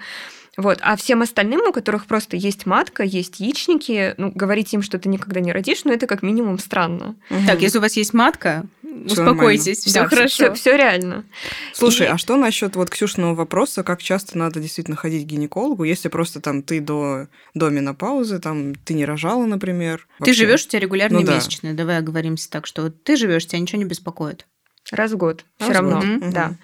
[0.57, 0.78] Вот.
[0.82, 5.09] А всем остальным, у которых просто есть матка, есть яичники, ну, говорить им, что ты
[5.09, 7.16] никогда не родишь, ну, это как минимум странно.
[7.28, 7.47] Мгм.
[7.47, 8.64] Так, если у вас есть матка,
[9.07, 10.55] Всё успокойтесь, все Да, хорошо.
[10.55, 11.25] Все реально.
[11.73, 15.85] Слушай, И- а что насчет вот Ксюшного вопроса, как часто надо действительно ходить к гинекологу,
[15.85, 20.07] если просто там ты до, до менопаузы, там ты не рожала, например?
[20.19, 20.35] Ты вообще?
[20.35, 21.35] живешь, у тебя регулярные Ну да.
[21.37, 21.75] месячные.
[21.75, 24.47] Давай оговоримся так, что вот ты живешь, тебя ничего не беспокоит.
[24.93, 25.45] Раз в год.
[25.59, 26.01] Раз Все равно.
[26.21, 26.31] год.
[26.33, 26.57] Да.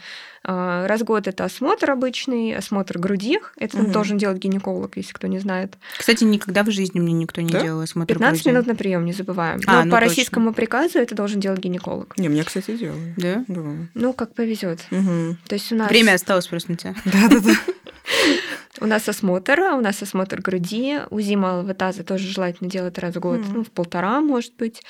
[0.42, 3.38] Раз в год это осмотр обычный, осмотр груди.
[3.56, 3.92] Это Мгм.
[3.92, 5.74] должен делать гинеколог, если кто не знает.
[5.98, 7.60] Кстати, никогда в жизни мне никто не Да?
[7.60, 8.54] делал осмотр 15 груди.
[8.54, 9.60] минут на прием, не забываем.
[9.66, 10.00] А, Но ну по точно.
[10.08, 12.16] российскому приказу это должен делать гинеколог.
[12.16, 13.14] Не, мне, кстати, делают.
[13.18, 13.44] Да?
[13.48, 13.60] Да.
[13.94, 14.80] Ну, как повезет.
[14.90, 15.36] Мгм.
[15.46, 16.94] То есть у нас Время осталось просто на тебя.
[17.04, 17.52] Да-да-да.
[18.80, 23.20] у нас осмотр, у нас осмотр груди, УЗИ малого таза тоже желательно делать раз в
[23.20, 23.52] год, Мгм.
[23.54, 24.82] ну, в полтора, может быть.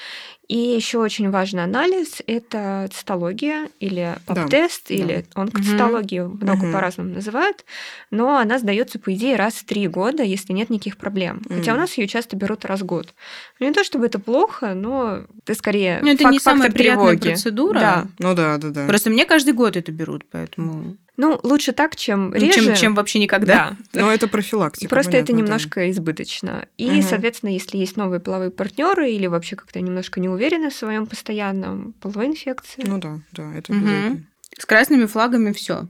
[0.48, 4.94] И еще очень важный анализ это цитология или Да, ПАП-тест, да.
[4.94, 6.72] или онкоцитологию, много Мгм.
[6.72, 7.64] по-разному называют,
[8.10, 11.42] но она сдается по идее раз в три года, если нет никаких проблем.
[11.48, 13.14] Хотя у нас ее часто берут раз в год.
[13.60, 17.06] Ну, не то чтобы это плохо, но это скорее Ну, это фак- не самая приятная
[17.16, 17.28] тревоги.
[17.28, 17.78] процедура.
[17.80, 18.06] Да.
[18.18, 18.86] Ну да, да, да.
[18.86, 20.96] Просто мне каждый год это берут, поэтому...
[21.20, 22.52] Ну, лучше так, чем Ну, реже.
[22.64, 23.76] чем, чем вообще никогда.
[23.92, 24.00] Да.
[24.00, 24.88] Но это профилактика.
[24.88, 25.42] Просто это понятно, да.
[25.42, 26.66] немножко избыточно.
[26.78, 27.02] И, Мгм.
[27.02, 31.92] соответственно, если есть новые половые партнеры или вообще как-то немножко не уверены в своем постоянном
[32.00, 34.24] половой инфекции, Ну да, да, это обязательно.
[34.58, 35.86] С красными флагами все.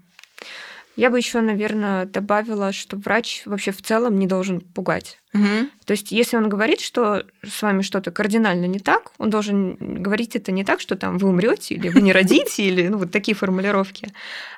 [0.96, 5.18] я бы еще, наверное, добавила, что врач вообще в целом не должен пугать.
[5.32, 10.36] То есть, если он говорит, что с вами что-то кардинально не так, он должен говорить
[10.36, 13.34] это не так, что там вы умрете или вы не родите, или ну, вот такие
[13.36, 14.08] формулировки.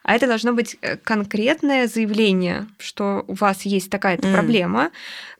[0.03, 4.35] А это должно быть э, конкретное заявление, что у вас есть такая-то М.
[4.35, 4.91] проблема,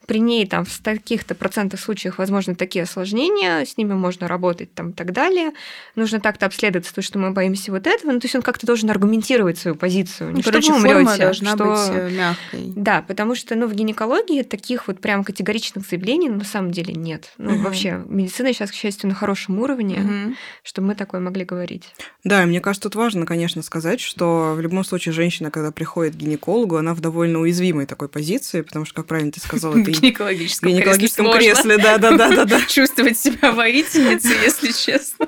[0.05, 4.89] при ней там в таких-то процентах случаев возможны такие осложнения, с ними можно работать там
[4.89, 5.51] и так далее.
[5.95, 8.11] Нужно так-то обследоваться, потому что мы боимся вот этого.
[8.11, 10.29] Ну, то есть он как-то должен аргументировать свою позицию.
[10.31, 11.65] Не Ну, что короче, вы форма умрете, должна что...
[11.65, 12.73] быть э, мягкой.
[12.75, 17.31] Да, потому что ну, в гинекологии таких вот прям категоричных заявлений на самом деле нет.
[17.37, 17.63] Ну, Мгм.
[17.63, 20.35] вообще, медицина сейчас, к счастью, на хорошем уровне, Мгм.
[20.63, 21.93] чтобы мы такое могли говорить.
[22.23, 26.13] Да, и мне кажется, тут важно, конечно, сказать, что в любом случае женщина, когда приходит
[26.15, 29.91] к гинекологу, она в довольно уязвимой такой позиции, потому что, как правильно ты сказала, ты
[29.91, 32.47] гинекологическом, в гинекологическом кресле кресле, да, да, да, да, да.
[32.49, 35.27] сложно чувствовать себя воительницей, если честно.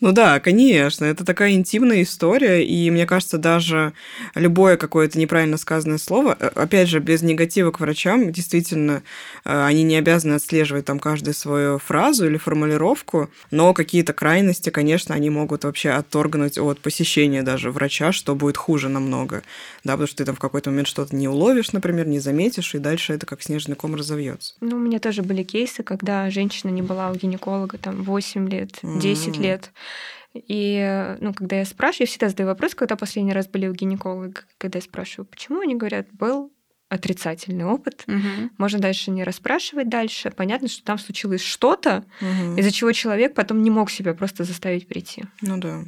[0.00, 3.92] Ну да, конечно, это такая интимная история, и мне кажется, даже
[4.34, 9.02] любое какое-то неправильно сказанное слово, э, опять же, без негатива к врачам, действительно,
[9.44, 15.14] э, они не обязаны отслеживать там каждую свою фразу или формулировку, но какие-то крайности, конечно,
[15.14, 19.42] они могут вообще отторгнуть от посещения даже врача, что будет хуже намного,
[19.84, 22.78] да, потому что ты там в какой-то момент что-то не уловишь, например, не заметишь, и
[22.78, 24.54] дальше это как снежный ком разовьется.
[24.62, 28.78] Ну, у меня тоже были кейсы, когда женщина не была у гинеколога там 8 лет,
[28.82, 29.42] 10 М.
[29.42, 29.70] лет.
[30.32, 34.42] И, ну, когда я спрашиваю, я всегда задаю вопрос, когда последний раз были у гинеколога,
[34.58, 36.52] когда я спрашиваю, почему, они говорят, был
[36.88, 38.02] отрицательный опыт.
[38.06, 38.50] Мгм.
[38.58, 40.32] Можно дальше не расспрашивать дальше.
[40.36, 42.56] Понятно, что там случилось что-то, Мгм.
[42.58, 45.24] из-за чего человек потом не мог себя просто заставить прийти.
[45.40, 45.82] Ну да.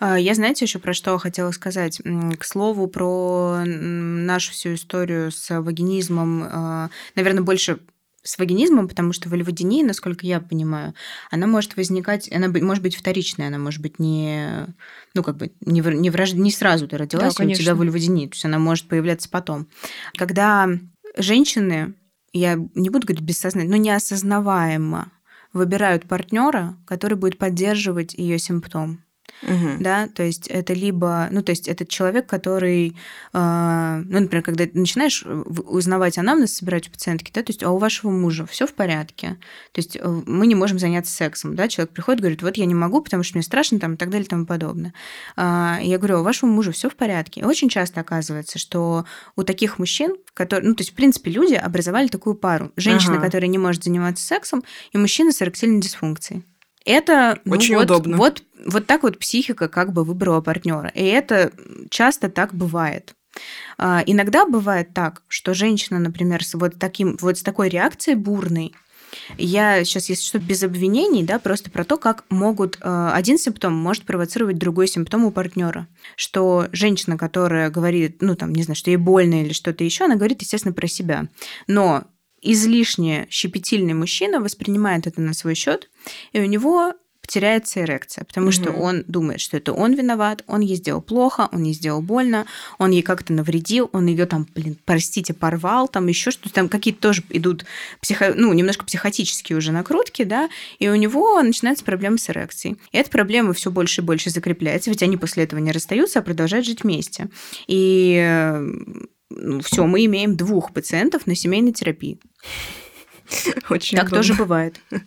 [0.00, 2.00] А, Я, знаете, еще про что хотела сказать.
[2.38, 7.78] К слову, про нашу всю историю с вагинизмом, наверное, больше
[8.24, 10.94] с вагинизмом, потому что вольводиния, насколько я понимаю,
[11.30, 14.66] она может возникать, она может быть вторичная, она может быть не,
[15.14, 18.34] ну, как бы не, не, враж- не сразу ты родилась, и у тебя вольводиния, то
[18.34, 19.68] есть она может появляться потом.
[20.16, 20.68] Когда
[21.16, 21.94] женщины,
[22.32, 25.12] я не буду говорить бессознательно, но неосознаваемо
[25.52, 29.03] выбирают партнера, который будет поддерживать ее симптом
[29.42, 29.82] Мгм.
[29.82, 32.96] да, то есть это либо, ну, то есть это человек, который,
[33.32, 37.70] э, ну, например, когда ты начинаешь узнавать анамнез, собирать у пациентки, да, то есть, а
[37.70, 39.36] у вашего мужа все в порядке,
[39.72, 42.74] то есть э, мы не можем заняться сексом, да, человек приходит, говорит, вот я не
[42.74, 44.94] могу, потому что мне страшно, там, и так далее, и тому подобное.
[45.36, 47.40] А, я говорю, а у вашего мужа все в порядке.
[47.40, 49.04] И очень часто оказывается, что
[49.36, 52.72] у таких мужчин, которые, ну, то есть, в принципе, люди образовали такую пару.
[52.76, 53.24] Женщина, Ага.
[53.26, 54.62] которая не может заниматься сексом,
[54.92, 56.44] и мужчина с эректильной дисфункцией.
[56.84, 58.16] Это ну, Очень вот, удобно.
[58.16, 60.88] Вот, вот так вот психика как бы выбрала партнера.
[60.88, 61.52] И это
[61.90, 63.14] часто так бывает.
[63.78, 68.74] А, Иногда бывает так, что женщина, например, с вот, таким, вот с такой реакцией бурной,
[69.38, 73.72] я сейчас, если что, без обвинений, да, просто про то, как могут э, один симптом
[73.72, 75.86] может провоцировать другой симптом у партнера.
[76.16, 80.16] Что женщина, которая говорит, ну там, не знаю, что ей больно или что-то еще, она
[80.16, 81.28] говорит, естественно, про себя.
[81.66, 82.04] Но
[82.44, 85.90] излишне щепетильный мужчина воспринимает это на свой счет,
[86.32, 86.94] и у него
[87.26, 88.80] теряется эрекция, потому что Мгм.
[88.80, 92.46] он думает, что это он виноват, он ей сделал плохо, он ей сделал больно,
[92.78, 97.00] он ей как-то навредил, он ее там, блин, простите, порвал, там еще что-то, там какие-то
[97.00, 97.64] тоже идут
[98.00, 98.34] психо...
[98.36, 102.76] ну, немножко психотические уже накрутки, да, и у него начинается проблема с эрекцией.
[102.92, 106.22] И эта проблема все больше и больше закрепляется, ведь они после этого не расстаются, а
[106.22, 107.28] продолжают жить вместе.
[107.66, 108.60] И
[109.62, 112.18] все, мы имеем двух пациентов на семейной терапии.
[113.70, 114.22] Очень так удобно.
[114.22, 114.80] тоже бывает.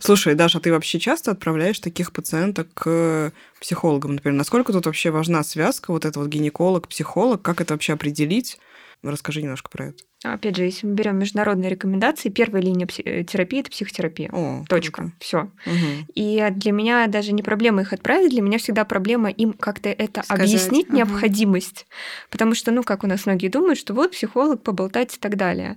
[0.00, 4.38] Слушай, Даша, а ты вообще часто отправляешь таких пациенток к психологам, например?
[4.38, 7.42] Насколько тут вообще важна связка, вот это вот гинеколог, психолог?
[7.42, 8.58] Как это вообще определить?
[9.02, 10.04] Расскажи немножко про это.
[10.24, 14.30] Опять же, если мы берем международные рекомендации, первая линия э, терапии это психотерапия.
[14.32, 15.12] О, Точка.
[15.20, 15.50] Все.
[15.66, 16.06] Мгм.
[16.14, 20.22] И для меня даже не проблема их отправить, для меня всегда проблема им как-то это
[20.22, 20.96] Сказать, объяснить, ага.
[20.96, 21.86] необходимость.
[22.30, 25.76] Потому что, ну, как у нас многие думают, что вот психолог, поболтать и так далее.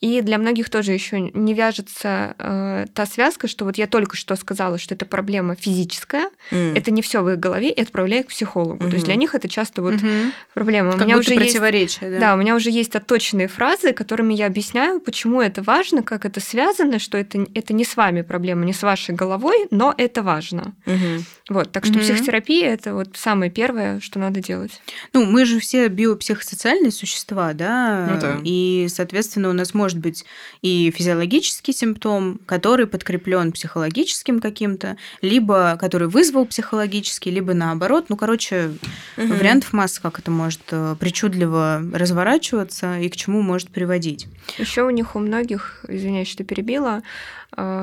[0.00, 4.36] И для многих тоже еще не вяжется э, та связка, что вот я только что
[4.36, 6.74] сказала, что это проблема физическая, М.
[6.74, 8.88] это не все в их голове, и отправляю к психологу.
[8.88, 10.32] То есть для них это часто вот Мгм.
[10.54, 10.90] проблема.
[10.90, 12.18] У Как меня будто уже есть противоречие, да.
[12.20, 16.40] да, у меня уже есть отточенные фразы, которыми я объясняю, почему это важно, как это
[16.40, 20.74] связано, что это, это не с вами проблема, не с вашей головой, но это важно.
[20.86, 21.24] Мгм.
[21.50, 22.02] Вот, так что Мгм.
[22.02, 24.80] психотерапия это вот самое первое, что надо делать.
[25.12, 28.40] Ну, мы же все биопсихосоциальные существа, да, Ну да.
[28.44, 30.24] и, соответственно, у нас может быть
[30.62, 38.06] и физиологический симптом, который подкреплен психологическим каким-то, либо который вызвал психологический, либо наоборот.
[38.10, 38.70] Ну, короче,
[39.16, 39.36] Мгм.
[39.36, 44.28] вариантов масса, как это может э, причудливо разворачиваться и к чему может приводить.
[44.58, 47.02] Еще у них у многих, извиняюсь, что перебила,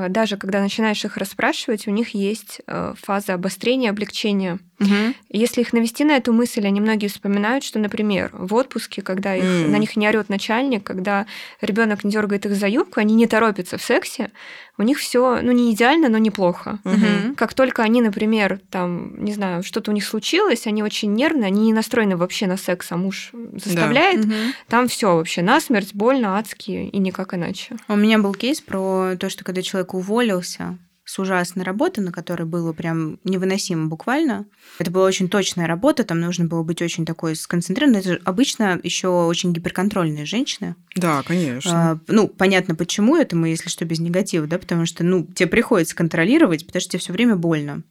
[0.10, 4.60] даже когда начинаешь их расспрашивать, у них есть э, фаза обострения, облегчения.
[4.80, 9.36] И Если их навести на эту мысль, они многие вспоминают, что, например, в отпуске, когда
[9.36, 9.72] их, М.
[9.72, 11.26] на них не орет начальник, когда
[11.62, 14.30] ребенок не дергает их за юбку, они не торопятся в сексе,
[14.78, 16.78] у них все, ну, не идеально, но неплохо.
[16.84, 17.34] Мгм.
[17.36, 21.66] Как только они, например, там, не знаю, что-то у них случилось, они очень нервные, они
[21.66, 24.54] не настроены вообще на секс, а муж заставляет, Мгм.
[24.68, 27.76] там все вообще насмерть, больно, адски и никак иначе.
[27.88, 32.43] У меня был кейс про то, что когда человек уволился с ужасной работы, на которой
[32.43, 34.45] было прям невыносимо буквально.
[34.78, 38.01] Это была очень точная работа, там нужно было быть очень такой сконцентрированной.
[38.01, 40.76] Это же обычно еще очень гиперконтрольные женщины.
[40.95, 41.72] Да, конечно.
[41.91, 45.47] А, ну, понятно, почему это мы, если что, без негатива, да, потому что, ну, тебе
[45.47, 47.84] приходится контролировать, потому что тебе все время больно.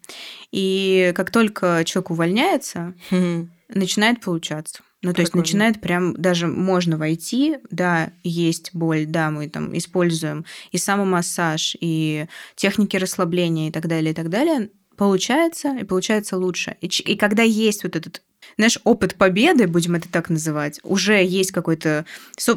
[0.53, 3.51] И как только человек увольняется, Мгм.
[3.71, 4.83] начинает получаться.
[5.03, 10.45] Ну, то есть начинает прям, даже можно войти, да, есть боль, да, мы там используем
[10.73, 14.71] и самомассаж, и техники расслабления и так далее, и так далее.
[14.97, 16.77] Получается, и получается лучше.
[16.81, 18.23] И, и когда есть вот этот
[18.57, 22.05] знаешь, опыт победы, будем это так называть, уже есть какой-то...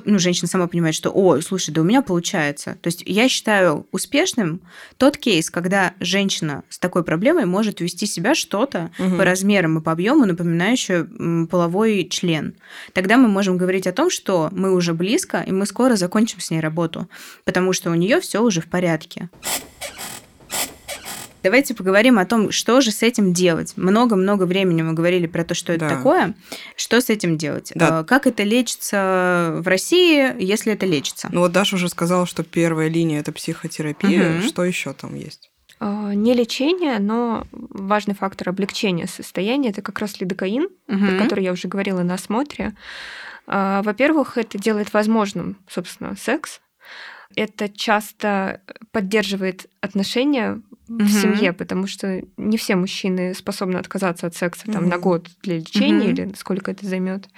[0.05, 2.77] Ну, женщина сама понимает, что, о, слушай, да у меня получается.
[2.81, 4.61] То есть я считаю успешным
[4.97, 9.17] тот кейс, когда женщина с такой проблемой может вести себя что-то Мгм.
[9.17, 12.55] по размерам и по объему, напоминающее половой член.
[12.93, 16.51] Тогда мы можем говорить о том, что мы уже близко, и мы скоро закончим с
[16.51, 17.07] ней работу,
[17.45, 19.29] потому что у нее все уже в порядке.
[21.43, 23.73] Давайте поговорим о том, что же с этим делать.
[23.77, 25.95] Много-много времени мы говорили про то, что это Да.
[25.95, 26.33] такое.
[26.75, 27.71] Что с этим делать?
[27.75, 28.01] Да.
[28.01, 31.29] Э, Как это лечится в России, если это лечится?
[31.31, 34.29] Ну вот Даша уже сказала, что первая линия это психотерапия.
[34.39, 34.41] Мгм.
[34.43, 35.49] Что еще там есть?
[35.79, 41.07] А, Не лечение, но важный фактор облегчения состояния это как раз лидокаин, Мгм.
[41.07, 42.73] про который я уже говорила на осмотре.
[43.47, 46.59] А, Во-первых, это делает возможным, собственно, секс.
[47.35, 48.61] Это часто
[48.91, 54.97] поддерживает отношения в семье, потому что не все мужчины способны отказаться от секса там, на
[54.97, 57.29] год для лечения или сколько это займет.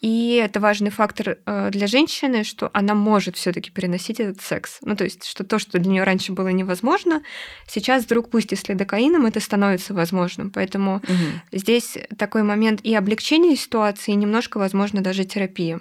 [0.00, 4.78] И это важный фактор э, для женщины, что она может все-таки переносить этот секс.
[4.80, 7.22] Ну, то есть, что то, что для нее раньше было невозможно,
[7.68, 10.50] сейчас вдруг, пусть и с лидокаином, это становится возможным.
[10.50, 11.42] Поэтому Мгм.
[11.52, 15.80] здесь такой момент и облегчения ситуации, и немножко, возможно, даже терапии.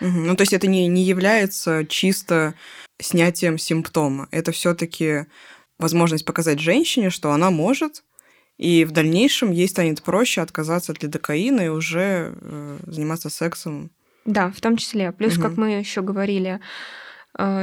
[0.00, 0.28] Мгм.
[0.28, 2.54] Ну, то есть это не, не является чисто
[2.98, 4.28] снятием симптома.
[4.30, 5.26] Это все-таки
[5.78, 8.04] возможность показать женщине, что она может,
[8.58, 13.90] и в дальнейшем ей станет проще отказаться от лидокаина и уже э, заниматься сексом.
[14.24, 15.12] Да, в том числе.
[15.12, 15.60] Плюс, как Мгм.
[15.60, 16.60] мы еще говорили,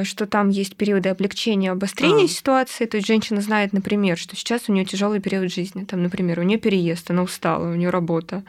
[0.04, 2.28] что там есть периоды облегчения, обострения А.
[2.28, 2.86] ситуации.
[2.86, 5.84] То есть женщина знает, например, что сейчас у нее тяжелый период жизни.
[5.86, 8.44] Там, например, у нее переезд, она устала, у нее работа.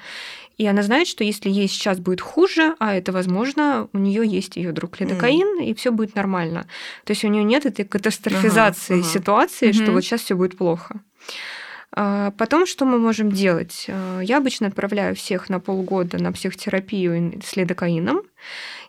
[0.58, 4.56] И она знает, что если ей сейчас будет хуже, а это возможно, у нее есть
[4.56, 6.66] ее друг лидокаин, и все будет нормально.
[7.04, 9.08] То есть у нее нет этой катастрофизации ага.
[9.08, 9.92] ситуации, что Мгм.
[9.94, 11.00] вот сейчас все будет плохо.
[11.96, 13.86] А, Потом, что мы можем делать?
[13.88, 18.22] А, Я обычно отправляю всех на полгода на психотерапию с лидокаином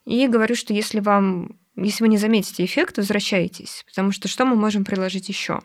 [0.06, 4.56] и говорю, что если вам, если вы не заметите эффект, возвращайтесь, потому что что мы
[4.56, 5.62] можем приложить еще?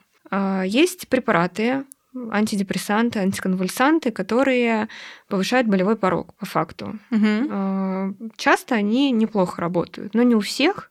[0.64, 1.84] Есть препараты,
[2.30, 4.88] антидепрессанты, антиконвульсанты, которые
[5.28, 6.98] повышают болевой порог по факту.
[7.12, 10.90] А, Часто они неплохо работают, но не у всех,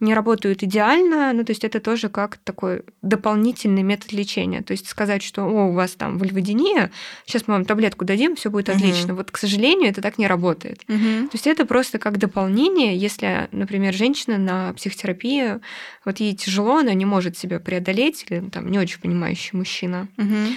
[0.00, 4.62] не работают идеально, ну то есть это тоже как такой дополнительный метод лечения.
[4.62, 6.90] То есть сказать, что о, у вас там вульводиния,
[7.26, 8.76] сейчас мы вам таблетку дадим, все будет Мгм.
[8.76, 9.14] отлично.
[9.14, 10.82] Вот, к сожалению, это так не работает.
[10.88, 11.28] Мгм.
[11.28, 15.60] То есть это просто как дополнение, если, например, женщина на психотерапии,
[16.04, 20.56] вот ей тяжело, она не может себя преодолеть, или там не очень понимающий мужчина, Мгм.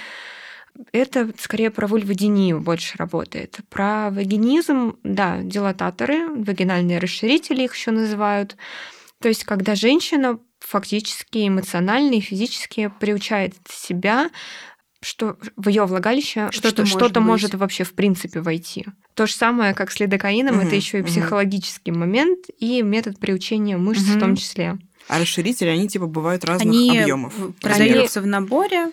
[0.91, 3.59] это скорее про вульводинию больше работает.
[3.69, 8.55] Про вагинизм, да, дилататоры, вагинальные расширители их еще называют.
[9.21, 14.29] То есть, когда женщина фактически эмоционально и физически приучает себя,
[15.01, 18.85] что в ее влагалище Что-то что- может может вообще в принципе войти.
[19.13, 21.09] То же самое, как с лидокаином, Мгм, это еще и мгм.
[21.09, 24.19] психологический момент и метод приучения мышц в Мгм.
[24.19, 24.77] том числе.
[25.07, 27.37] А расширители, они типа бывают разных Они объемов.
[27.37, 28.91] в- продаются в наборе.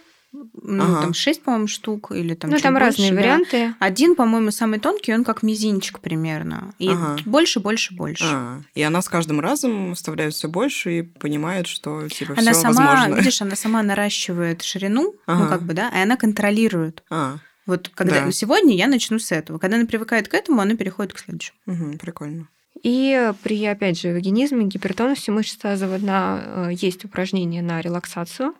[0.62, 1.00] Ну, Ага.
[1.02, 3.16] там 6, по-моему, штук или там ну, чуть там больше, разные да.
[3.16, 3.74] варианты.
[3.78, 6.74] Один, по-моему, самый тонкий, он как мизинчик примерно.
[6.80, 7.16] И Ага.
[7.24, 8.24] больше, больше, больше.
[8.26, 12.62] А, и она с каждым разом вставляет все больше и понимает, что типа Она все
[12.62, 13.14] сама, возможно.
[13.14, 15.48] видишь, она сама наращивает ширину, ну Ага.
[15.48, 17.04] как бы, да, и она контролирует.
[17.10, 18.30] А, Вот когда Да.
[18.32, 19.58] сегодня я начну с этого.
[19.58, 21.56] Когда она привыкает к этому, она переходит к следующему.
[21.66, 22.48] мгм, прикольно.
[22.82, 28.52] И при, опять же, вагинизме, гипертонусе мышц тазового дна э, есть упражнения на релаксацию.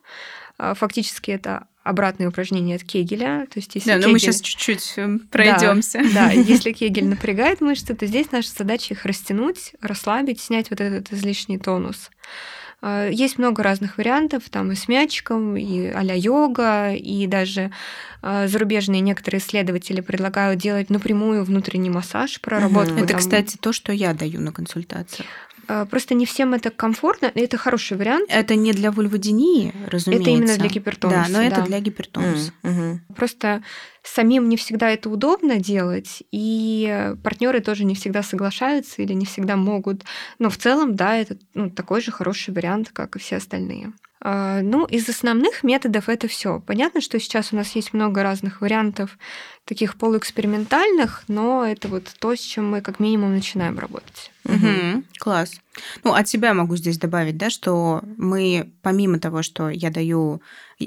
[0.59, 3.47] А, Фактически это обратные упражнения от Кегеля.
[3.51, 4.95] То есть, если Да, но мы Кегель- сейчас чуть-чуть
[5.31, 6.03] пройдемся.
[6.15, 11.13] Да, если Кегель напрягает мышцы, то здесь наша задача их растянуть, расслабить, снять вот этот
[11.13, 12.11] излишний тонус.
[12.81, 17.71] А, Есть много разных вариантов, там и с мячиком, и а-ля йога, и даже
[18.23, 22.97] а, зарубежные некоторые исследователи предлагают делать напрямую внутренний массаж, проработку.
[22.97, 23.19] Это, там.
[23.19, 25.29] кстати, то, что я даю на консультациях.
[25.69, 28.27] А, Просто не всем это комфортно, и это хороший вариант.
[28.29, 30.31] Это не для вульводинии, разумеется.
[30.31, 31.63] именно для гипертонуса, Да, но это да.
[31.67, 32.53] для гипертонуса.
[32.63, 33.01] М, мгм.
[33.15, 33.63] Просто
[34.03, 39.57] самим не всегда это удобно делать, и партнеры тоже не всегда соглашаются или не всегда
[39.57, 40.05] могут.
[40.39, 43.93] Но в целом, да, это ну, такой же хороший вариант, как и все остальные.
[44.27, 46.61] А, Ну, из основных методов это все.
[46.67, 49.19] Понятно, что сейчас у нас есть много разных вариантов,
[49.67, 54.33] таких полуэкспериментальных, но это вот то, с чем мы как минимум начинаем работать.
[54.45, 55.61] Мгм, Класс.
[56.05, 60.41] Ну, от себя могу здесь добавить, да, что мы, помимо того, что я даю,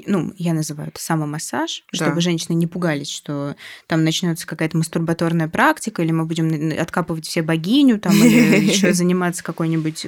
[0.06, 2.06] ну, я называю это самомассаж, Да.
[2.06, 7.42] чтобы женщины не пугались, что там начнется какая-то мастурбаторная практика, или мы будем откапывать все
[7.42, 10.06] богиню, там, или еще заниматься какой-нибудь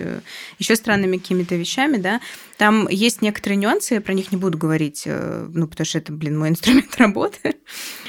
[0.59, 2.20] еще странными какими-то вещами, да.
[2.59, 6.12] Там есть некоторые нюансы, я про них не буду говорить, э, ну, потому что это,
[6.12, 7.57] блин, мой инструмент работы.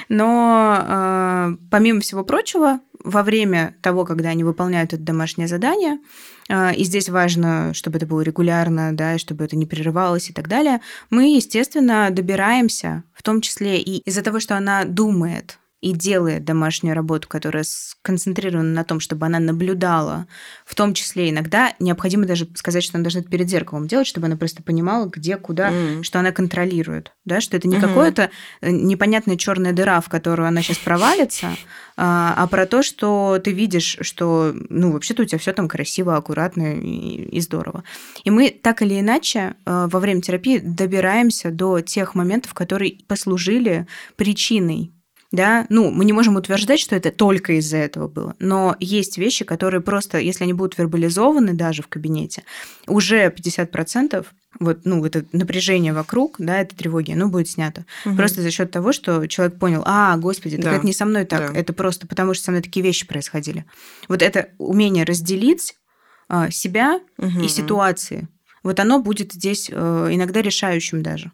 [0.09, 5.99] Но э, помимо всего прочего, во время того, когда они выполняют это домашнее задание,
[6.49, 10.33] э, и здесь важно, чтобы это было регулярно, да, и чтобы это не прерывалось и
[10.33, 15.93] так далее, мы, естественно, добираемся, в том числе и из-за того, что она думает, и
[15.93, 20.27] делает домашнюю работу, которая сконцентрирована на том, чтобы она наблюдала,
[20.65, 24.27] в том числе иногда необходимо даже сказать, что она должна это перед зеркалом делать, чтобы
[24.27, 26.03] она просто понимала, где, куда, mm.
[26.03, 27.81] что она контролирует, да, что это не mm-hmm.
[27.81, 28.29] какое-то
[28.61, 31.57] э, непонятная черная дыра, в которую она сейчас провалится,
[31.97, 36.15] а, а про то, что ты видишь, что, ну, вообще-то у тебя все там красиво,
[36.15, 37.83] аккуратно и, и здорово.
[38.23, 43.87] И мы так или иначе э, во время терапии добираемся до тех моментов, которые послужили
[44.15, 44.91] причиной
[45.31, 49.45] да, ну, мы не можем утверждать, что это только из-за этого было, но есть вещи,
[49.45, 52.43] которые просто, если они будут вербализованы даже в кабинете,
[52.87, 54.25] уже 50%
[54.59, 57.85] вот, ну, это напряжение вокруг, да, этой тревоги, оно будет снято.
[58.05, 58.15] Угу.
[58.15, 60.75] Просто за счет того, что человек понял, а, господи, так да.
[60.75, 61.59] это не со мной так, да.
[61.59, 63.65] это просто потому, что со мной такие вещи происходили.
[64.09, 65.75] Вот это умение разделить
[66.27, 67.39] а, себя угу.
[67.39, 68.27] и ситуации,
[68.63, 71.31] вот оно будет здесь э, иногда решающим даже.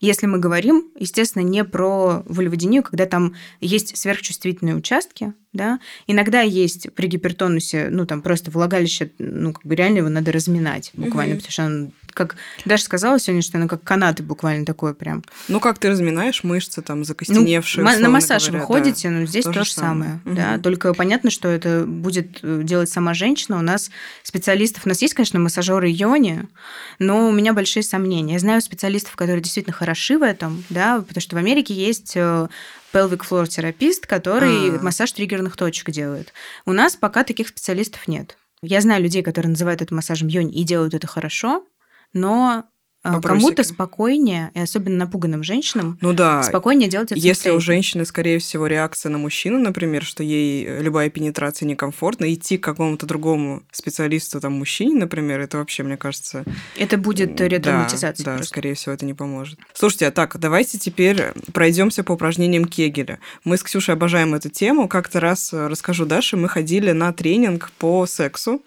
[0.00, 5.80] Если мы говорим, естественно, не про вульводинию, когда там есть сверхчувствительные участки, да.
[6.06, 10.92] Иногда есть при гипертонусе, ну, там просто влагалище, ну, как бы реально его надо разминать
[10.94, 11.40] буквально, угу.
[11.40, 15.24] потому что он, как Даша сказала сегодня, что оно как канаты буквально такое прям.
[15.48, 17.84] Ну, как ты разминаешь мышцы там закостеневшие?
[17.84, 19.14] Ну, на массаж говоря, вы ходите, да.
[19.14, 20.54] но здесь то, то же самое, самое да.
[20.54, 20.62] Угу.
[20.62, 23.58] Только понятно, что это будет э, делать сама женщина.
[23.58, 23.90] У нас
[24.22, 26.44] специалистов, у нас есть, конечно, массажеры йони,
[27.00, 28.34] но у меня большие сомнения.
[28.34, 32.46] Я знаю специалистов, которые действительно хороши в этом, да, потому что в Америке есть э,
[32.92, 34.82] pelvic floor терапист, который А-а-а.
[34.82, 36.32] массаж триггерных точек делает.
[36.66, 38.36] У нас пока таких специалистов нет.
[38.62, 41.64] Я знаю людей, которые называют это массажем йонь и делают это хорошо,
[42.12, 42.64] но
[43.02, 46.42] кому-то спокойнее, и особенно напуганным женщинам, ну да.
[46.42, 47.20] спокойнее делать это.
[47.20, 52.58] Если у женщины, скорее всего, реакция на мужчину, например, что ей любая пенетрация некомфортна, идти
[52.58, 56.44] к какому-то другому специалисту, там, мужчине, например, это вообще, мне кажется...
[56.76, 58.24] Это будет ретравматизация.
[58.24, 59.58] Да, да скорее всего, это не поможет.
[59.72, 63.18] Слушайте, а так, давайте теперь пройдемся по упражнениям Кегеля.
[63.44, 64.88] Мы с Ксюшей обожаем эту тему.
[64.88, 68.62] Как-то раз расскажу Даше, мы ходили на тренинг по сексу.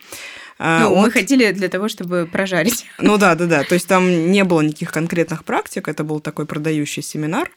[0.59, 1.01] А, ну, от...
[1.03, 2.85] мы хотели для того, чтобы прожарить.
[2.99, 3.63] Ну да, да, да.
[3.63, 7.49] То есть там не было никаких конкретных практик, это был такой продающий семинар.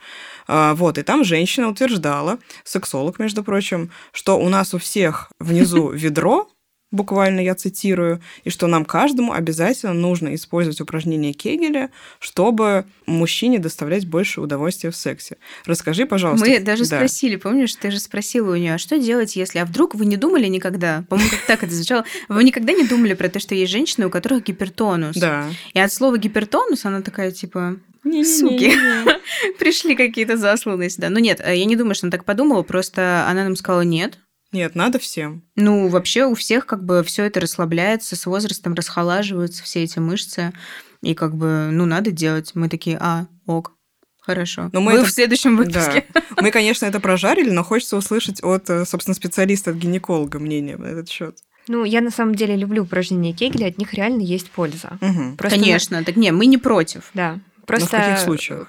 [0.48, 5.88] А, вот, и там женщина утверждала, сексолог, между прочим, что у нас у всех внизу
[5.94, 6.48] ведро,
[6.90, 14.06] буквально я цитирую, и что нам каждому обязательно нужно использовать упражнение Кегеля, чтобы мужчине доставлять
[14.06, 15.36] больше удовольствия в сексе.
[15.64, 16.46] Расскажи, пожалуйста.
[16.46, 16.96] Мы даже да.
[16.96, 19.58] спросили, помнишь, ты же спросила у нее, а что делать, если...
[19.58, 21.04] А вдруг вы не думали никогда?
[21.08, 22.04] По-моему, как так это звучало.
[22.28, 25.16] Вы никогда не думали про то, что есть женщины, у которых гипертонус?
[25.16, 25.48] Да.
[25.74, 28.72] И от слова гипертонус она такая, типа, не, Суки.
[29.58, 31.08] Пришли какие-то засланные сюда.
[31.10, 34.20] Ну нет, я не думаю, что она так подумала, просто она нам сказала нет.
[34.56, 35.42] Нет, надо всем.
[35.54, 40.54] Ну, вообще у всех как бы все это расслабляется, с возрастом расхолаживаются все эти мышцы.
[41.02, 42.52] И как бы, ну, надо делать.
[42.54, 43.74] Мы такие, а, ок,
[44.22, 44.70] Хорошо.
[44.72, 45.08] Но мы Вы это...
[45.08, 46.06] в следующем выпуске.
[46.12, 46.22] Да.
[46.40, 50.86] Мы, конечно, это прожарили, но хочется услышать от, э, собственно, специалиста, от гинеколога мнение на
[50.86, 51.38] этот счет.
[51.68, 54.98] Ну, я на самом деле люблю упражнения Кегеля, от них реально есть польза.
[55.00, 55.36] Угу.
[55.36, 56.04] Просто Конечно, мы...
[56.04, 57.10] так не, мы не против.
[57.14, 57.38] Да.
[57.66, 58.68] Просто но в каких случаях?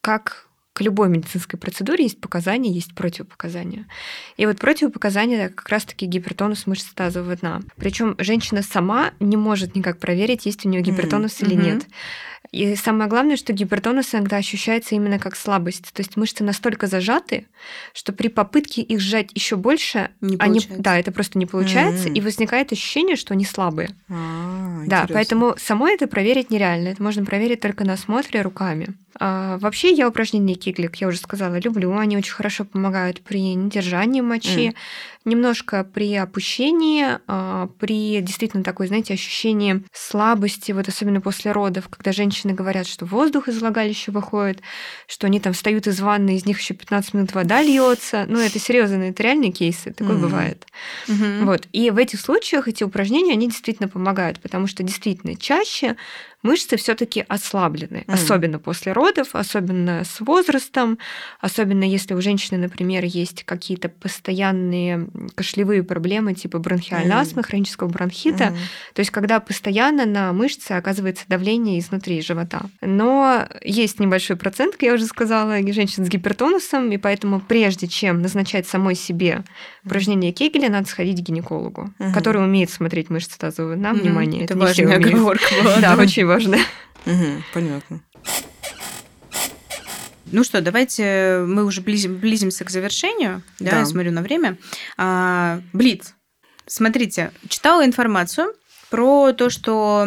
[0.00, 3.86] Как к любой медицинской процедуре есть показания, есть противопоказания.
[4.36, 7.60] И вот противопоказания как раз-таки гипертонус мышц тазового дна.
[7.76, 11.46] Причем женщина сама не может никак проверить, есть у нее гипертонус mm-hmm.
[11.46, 11.86] или нет.
[12.50, 15.92] И самое главное, что гипертонус иногда ощущается именно как слабость.
[15.92, 17.46] То есть мышцы настолько зажаты,
[17.92, 22.14] что при попытке их сжать еще больше, не они, да, это просто не получается, mm-hmm.
[22.14, 23.90] и возникает ощущение, что они слабые.
[24.08, 26.88] А, да, поэтому самой это проверить нереально.
[26.88, 28.94] Это можно проверить только на осмотре руками.
[29.20, 31.96] А, вообще я упражнения Киглик, я уже сказала, люблю.
[31.96, 34.74] Они очень хорошо помогают при недержании мочи, mm
[35.24, 42.12] немножко при опущении, а, при действительно такой, знаете, ощущении слабости, вот особенно после родов, когда
[42.12, 44.60] женщины говорят, что воздух из влагалища выходит,
[45.06, 48.26] что они там встают из ванны, из них еще 15 минут вода льется.
[48.28, 50.20] Ну, это серьезно, это реальные кейсы, такое mm-hmm.
[50.20, 50.66] бывает.
[51.08, 51.44] Mm-hmm.
[51.44, 51.66] Вот.
[51.72, 55.96] И в этих случаях эти упражнения, они действительно помогают, потому что действительно чаще
[56.42, 58.12] мышцы все-таки ослаблены, mm.
[58.12, 60.98] особенно после родов, особенно с возрастом,
[61.40, 67.20] особенно если у женщины, например, есть какие-то постоянные кашлевые проблемы типа бронхиальной mm.
[67.20, 68.56] астмы, хронического бронхита, mm.
[68.94, 72.62] то есть когда постоянно на мышцы оказывается давление изнутри живота.
[72.80, 78.22] Но есть небольшой процент, как я уже сказала, женщин с гипертонусом, и поэтому прежде чем
[78.22, 79.44] назначать самой себе
[79.88, 82.12] упражнение Кегеля, надо сходить к гинекологу, mm-hmm.
[82.12, 83.90] который умеет смотреть мышцы тазового дна.
[83.90, 84.00] Mm-hmm.
[84.00, 85.80] Внимание, это, это важная оговорка была.
[85.80, 86.58] Да, очень важно.
[87.06, 88.00] Угу, понятно.
[90.30, 93.42] Ну что, давайте мы уже близим, близимся к завершению.
[93.60, 93.78] Да, да.
[93.78, 94.58] я смотрю на время.
[94.96, 96.14] А, Блиц.
[96.66, 98.52] Смотрите, читала информацию
[98.90, 100.06] про то, что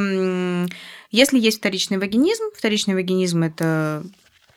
[1.10, 4.04] если есть вторичный вагинизм, вторичный вагинизм это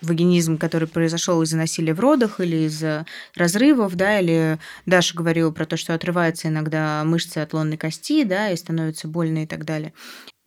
[0.05, 5.67] вагинизм, который произошел из-за насилия в родах или из-за разрывов, да, или Даша говорила про
[5.67, 9.93] то, что отрываются иногда мышцы от лонной кости, да, и становится больно и так далее.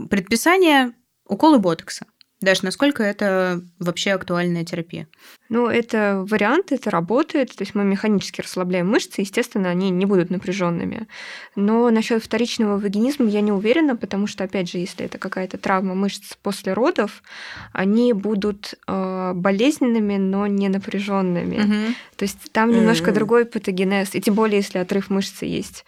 [0.09, 0.93] Предписание
[1.27, 2.05] уколы ботокса.
[2.39, 5.07] Даже насколько это вообще актуальная терапия?
[5.49, 7.55] Ну, это вариант, это работает.
[7.55, 11.07] То есть мы механически расслабляем мышцы, естественно, они не будут напряженными.
[11.55, 15.95] Но насчет вторичного вагинизма я не уверена, потому что, опять же, если это какая-то травма
[15.95, 17.23] мышц после родов,
[17.73, 21.57] они будут э, болезненными, но не напряженными.
[21.57, 21.93] Угу.
[22.17, 23.15] То есть там немножко угу.
[23.15, 25.85] другой патогенез, и тем более, если отрыв мышцы есть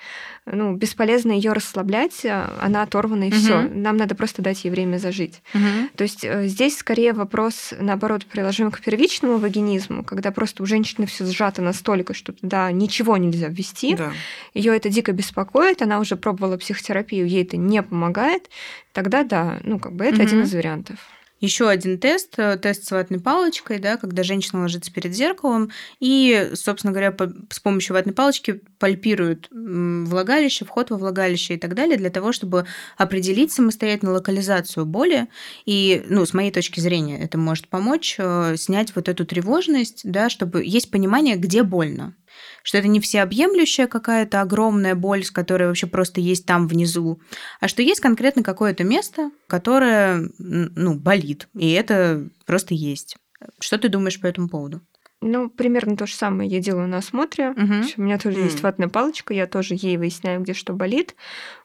[0.52, 3.38] ну, бесполезно ее расслаблять, э, она оторвана и угу.
[3.38, 3.62] все.
[3.62, 5.42] Нам надо просто дать ей время зажить.
[5.54, 5.90] Угу.
[5.96, 11.06] То есть э, здесь скорее вопрос, наоборот, приложим к первичному вагинизму, когда просто у женщины
[11.08, 13.96] все сжато настолько, что туда ничего нельзя ввести.
[13.96, 14.12] Да.
[14.54, 18.50] Ее это дико беспокоит, она уже пробовала психотерапию, ей это не помогает.
[18.94, 20.24] Тогда да, ну как бы это угу.
[20.24, 20.98] один из вариантов.
[21.40, 26.52] Еще один тест, э, тест с ватной палочкой, да, когда женщина ложится перед зеркалом и,
[26.54, 31.98] собственно говоря, по, с помощью ватной палочки пальпирует влагалище, вход во влагалище и так далее,
[31.98, 32.66] для того, чтобы
[32.98, 35.28] определить самостоятельно локализацию боли.
[35.66, 40.30] И, ну, с моей точки зрения, это может помочь э, снять вот эту тревожность, да,
[40.30, 42.16] чтобы есть понимание, где больно
[42.64, 47.22] что это не всеобъемлющая какая-то огромная боль, с которой вообще просто есть там внизу,
[47.60, 53.18] а что есть конкретно какое-то место, которое, ну, болит, и это просто есть.
[53.60, 54.82] Что ты думаешь по этому поводу?
[55.22, 57.50] Ну, примерно то же самое я делаю на осмотре.
[57.50, 57.74] Угу.
[57.98, 61.16] У меня тоже есть ватная палочка, я тоже ей выясняю, где что болит.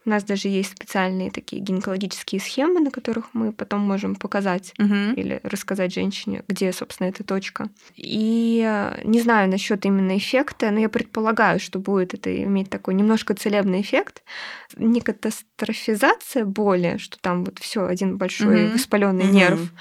[0.07, 5.13] У нас даже есть специальные такие гинекологические схемы, на которых мы потом можем показать угу.
[5.17, 7.69] или рассказать женщине, где, собственно, эта точка.
[7.97, 12.95] И э, не знаю насчет именно эффекта, но я предполагаю, что будет это иметь такой
[12.95, 14.23] немножко целебный эффект.
[14.77, 18.75] Не катастрофизация боли, что там вот все один большой угу.
[18.75, 19.35] воспаленный угу.
[19.35, 19.73] нерв,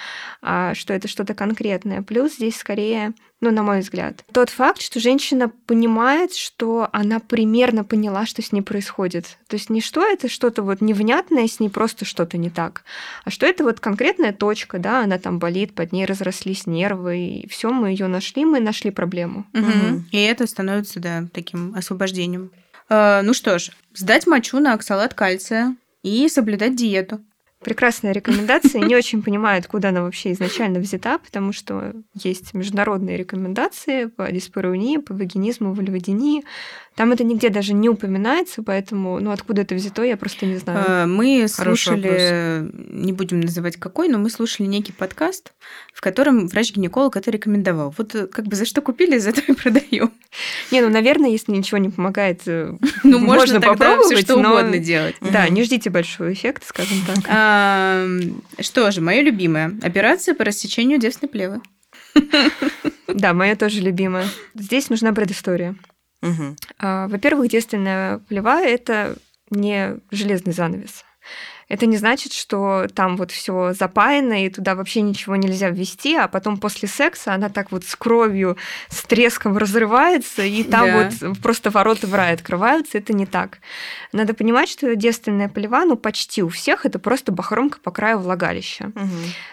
[0.41, 2.01] а что это что-то конкретное.
[2.01, 3.13] Плюс здесь скорее
[3.43, 4.23] ну, на мой взгляд.
[4.31, 9.37] Тот факт, что женщина понимает, что она примерно поняла, что с ней происходит.
[9.49, 12.83] То есть не что это что-то вот невнятное, с ней просто что-то не так,
[13.25, 17.47] а что это вот конкретная точка, да, она там болит, под ней разрослись нервы, и
[17.49, 19.45] все, мы ее нашли, мы нашли проблему.
[19.53, 19.63] Угу.
[19.63, 20.03] Угу.
[20.11, 22.51] И это становится, да, таким освобождением.
[22.89, 27.21] Э, ну что ж, сдать мочу на оксалат кальция и соблюдать диету.
[27.63, 28.81] Прекрасная рекомендация.
[28.81, 34.97] Не очень понимаю, откуда она вообще изначально взята, потому что есть международные рекомендации по диспаронии,
[34.97, 36.43] по вагинизму, вульводинии.
[36.95, 40.85] Там это нигде даже не упоминается, поэтому, ну, откуда это взято, я просто не знаю.
[40.87, 45.53] А, мы слушали, не будем называть какой, но мы слушали некий подкаст,
[45.91, 47.95] в котором врач-гинеколог это рекомендовал.
[47.97, 50.11] Вот э, как бы за что купили, за то и продаем.
[50.71, 55.15] Не, ну, наверное, если ничего не помогает, э, ну, можно попробовать, что угодно делать.
[55.19, 57.25] Да, не ждите большого эффекта, скажем так.
[58.59, 59.77] Что же, мое любимое.
[59.81, 61.61] Операция по рассечению девственной плевы.
[63.07, 64.25] Да, моя тоже любимая.
[64.55, 65.75] Здесь нужна предыстория.
[66.23, 66.55] Угу.
[66.79, 69.15] Во-первых, девственная плева– это
[69.51, 71.03] не железный занавес.
[71.73, 76.27] Это не значит, что там вот все запаяно, и туда вообще ничего нельзя ввести, а
[76.27, 78.57] потом после секса она так вот с кровью,
[78.89, 81.09] с треском разрывается, и там да.
[81.21, 82.99] вот просто ворота в рай открываются.
[82.99, 83.57] Это не так.
[84.11, 88.91] Надо понимать, что девственная плева, ну, почти у всех, это просто бахромка по краю влагалища.
[88.95, 89.07] Угу.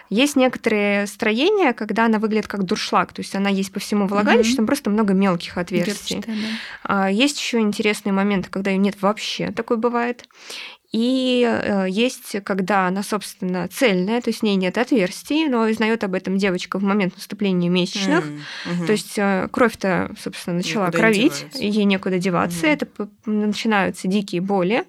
[0.09, 4.51] Есть некоторые строения, когда она выглядит как дуршлаг, то есть она есть по всему влагалищу,
[4.51, 4.57] угу.
[4.57, 6.17] там просто много мелких отверстий.
[6.17, 6.37] Дырчатая,
[6.87, 7.07] да.
[7.07, 10.25] Есть еще интересные моменты, когда ее нет вообще, такое бывает.
[10.91, 16.03] И э, есть, когда она, собственно, цельная, то есть в ней нет отверстий, но узнает
[16.03, 18.25] об этом девочка в момент наступления месячных.
[18.25, 18.85] Mm-hmm.
[18.85, 22.73] То есть э, кровь-то, собственно, начала некуда кровить, ей некуда деваться, mm-hmm.
[22.73, 24.85] это начинаются дикие боли.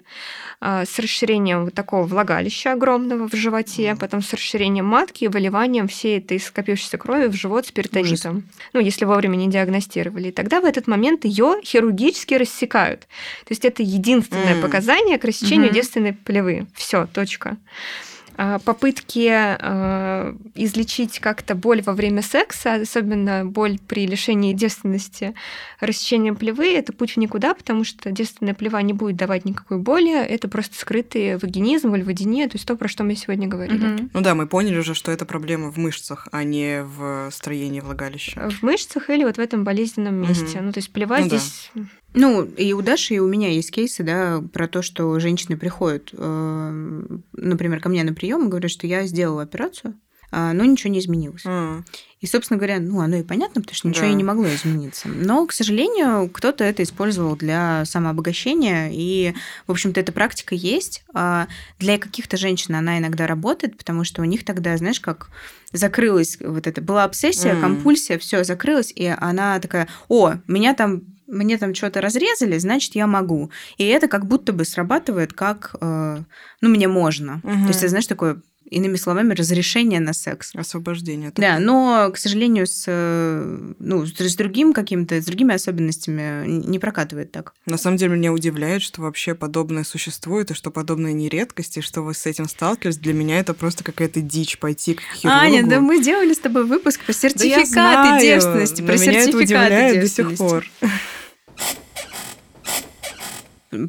[0.64, 5.88] А, с расширением вот такого влагалища огромного в животе, потом с расширением матки и выливанием
[5.88, 8.36] всей этой скопившейся крови в живот с перитонитом.
[8.36, 8.44] Ужас.
[8.72, 10.28] Ну, если вовремя не диагностировали.
[10.28, 13.00] И тогда в этот момент ее хирургически рассекают.
[13.00, 14.62] То есть это единственное mm.
[14.62, 15.74] показание к рассечению mm-hmm.
[15.92, 16.66] Девственной плевы.
[16.74, 17.56] Все, точка.
[18.36, 25.34] А, попытки а, излечить как-то боль во время секса, особенно боль при лишении девственности,
[25.80, 30.18] рассечением плевы, это путь в никуда, потому что девственная плева не будет давать никакой боли,
[30.18, 33.94] это просто скрытый вагинизм, вульводиния, то есть то, про что мы сегодня говорили.
[33.94, 34.10] Угу.
[34.14, 38.48] Ну да, мы поняли уже, что это проблема в мышцах, а не в строении влагалища.
[38.48, 40.56] В мышцах или вот в этом болезненном месте.
[40.58, 40.64] Угу.
[40.64, 41.82] Ну то есть плева ну, здесь да.
[42.14, 46.10] Ну, и у Даши, и у меня есть кейсы, да, про то, что женщины приходят,
[46.12, 47.02] э,
[47.32, 49.94] например, ко мне на прием и говорят, что я сделала операцию,
[50.32, 51.42] но ничего не изменилось.
[51.46, 51.82] А,
[52.20, 54.10] И, собственно говоря, ну, оно и понятно, потому что ничего Да.
[54.12, 55.08] и не могло измениться.
[55.08, 59.34] Но, к сожалению, кто-то это использовал для самообогащения, и,
[59.66, 61.02] в общем-то, эта практика есть.
[61.14, 65.28] А Для каких-то женщин она иногда работает, потому что у них тогда, знаешь, как
[65.72, 67.60] закрылась вот это, была обсессия, М.
[67.60, 73.06] компульсия, все закрылось, и она такая, о, меня там мне там что-то разрезали, значит, я
[73.06, 73.50] могу.
[73.78, 76.18] И это как будто бы срабатывает как, э,
[76.60, 77.40] ну, мне можно.
[77.42, 77.62] Мгм.
[77.62, 78.42] То есть, это, знаешь, такое,
[78.72, 80.52] иными словами, разрешение на секс.
[80.54, 81.32] освобождение.
[81.34, 81.58] Да, такое.
[81.58, 82.84] но, к сожалению, с,
[83.78, 87.54] ну, с другим каким-то, с другими особенностями не прокатывает так.
[87.66, 91.80] На самом деле меня удивляет, что вообще подобное существует, и что подобное не редкость, и
[91.80, 92.98] что вы с этим сталкивались.
[92.98, 95.40] Для меня это просто какая-то дичь пойти к хирургу.
[95.40, 99.12] Аня, да мы делали с тобой выпуск про Да сертификаты знаю, девственности, но про меня
[99.12, 100.38] это сертификаты удивляет до сих девственности.
[100.38, 100.66] пор.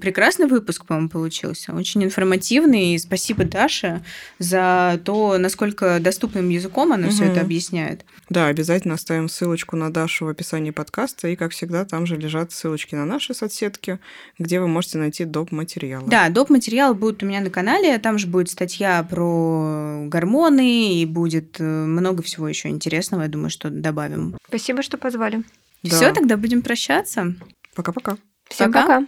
[0.02, 1.74] Прекрасный выпуск, по-моему, получился.
[1.74, 2.96] Очень информативный.
[2.96, 4.02] И спасибо Даше
[4.40, 7.32] за то, насколько доступным языком она все Мгм.
[7.34, 8.06] это объясняет.
[8.30, 12.52] Да, обязательно оставим ссылочку на Дашу в описании подкаста, и, как всегда, там же лежат
[12.54, 14.00] ссылочки на наши соцсетки,
[14.40, 15.52] где вы можете найти доп.
[15.52, 16.10] материалы.
[16.10, 16.50] Да, доп.
[16.50, 17.98] материал будет у меня на канале.
[18.00, 23.24] Там же будет статья про гормоны, и будет э, много всего еще интересного.
[23.24, 24.38] Я думаю, что добавим.
[24.48, 25.44] Спасибо, что позвали.
[25.84, 25.90] Да.
[25.96, 27.36] Все, тогда будем прощаться.
[27.76, 28.18] Пока-пока.
[28.50, 28.82] Всем Пока.
[29.02, 29.08] пока.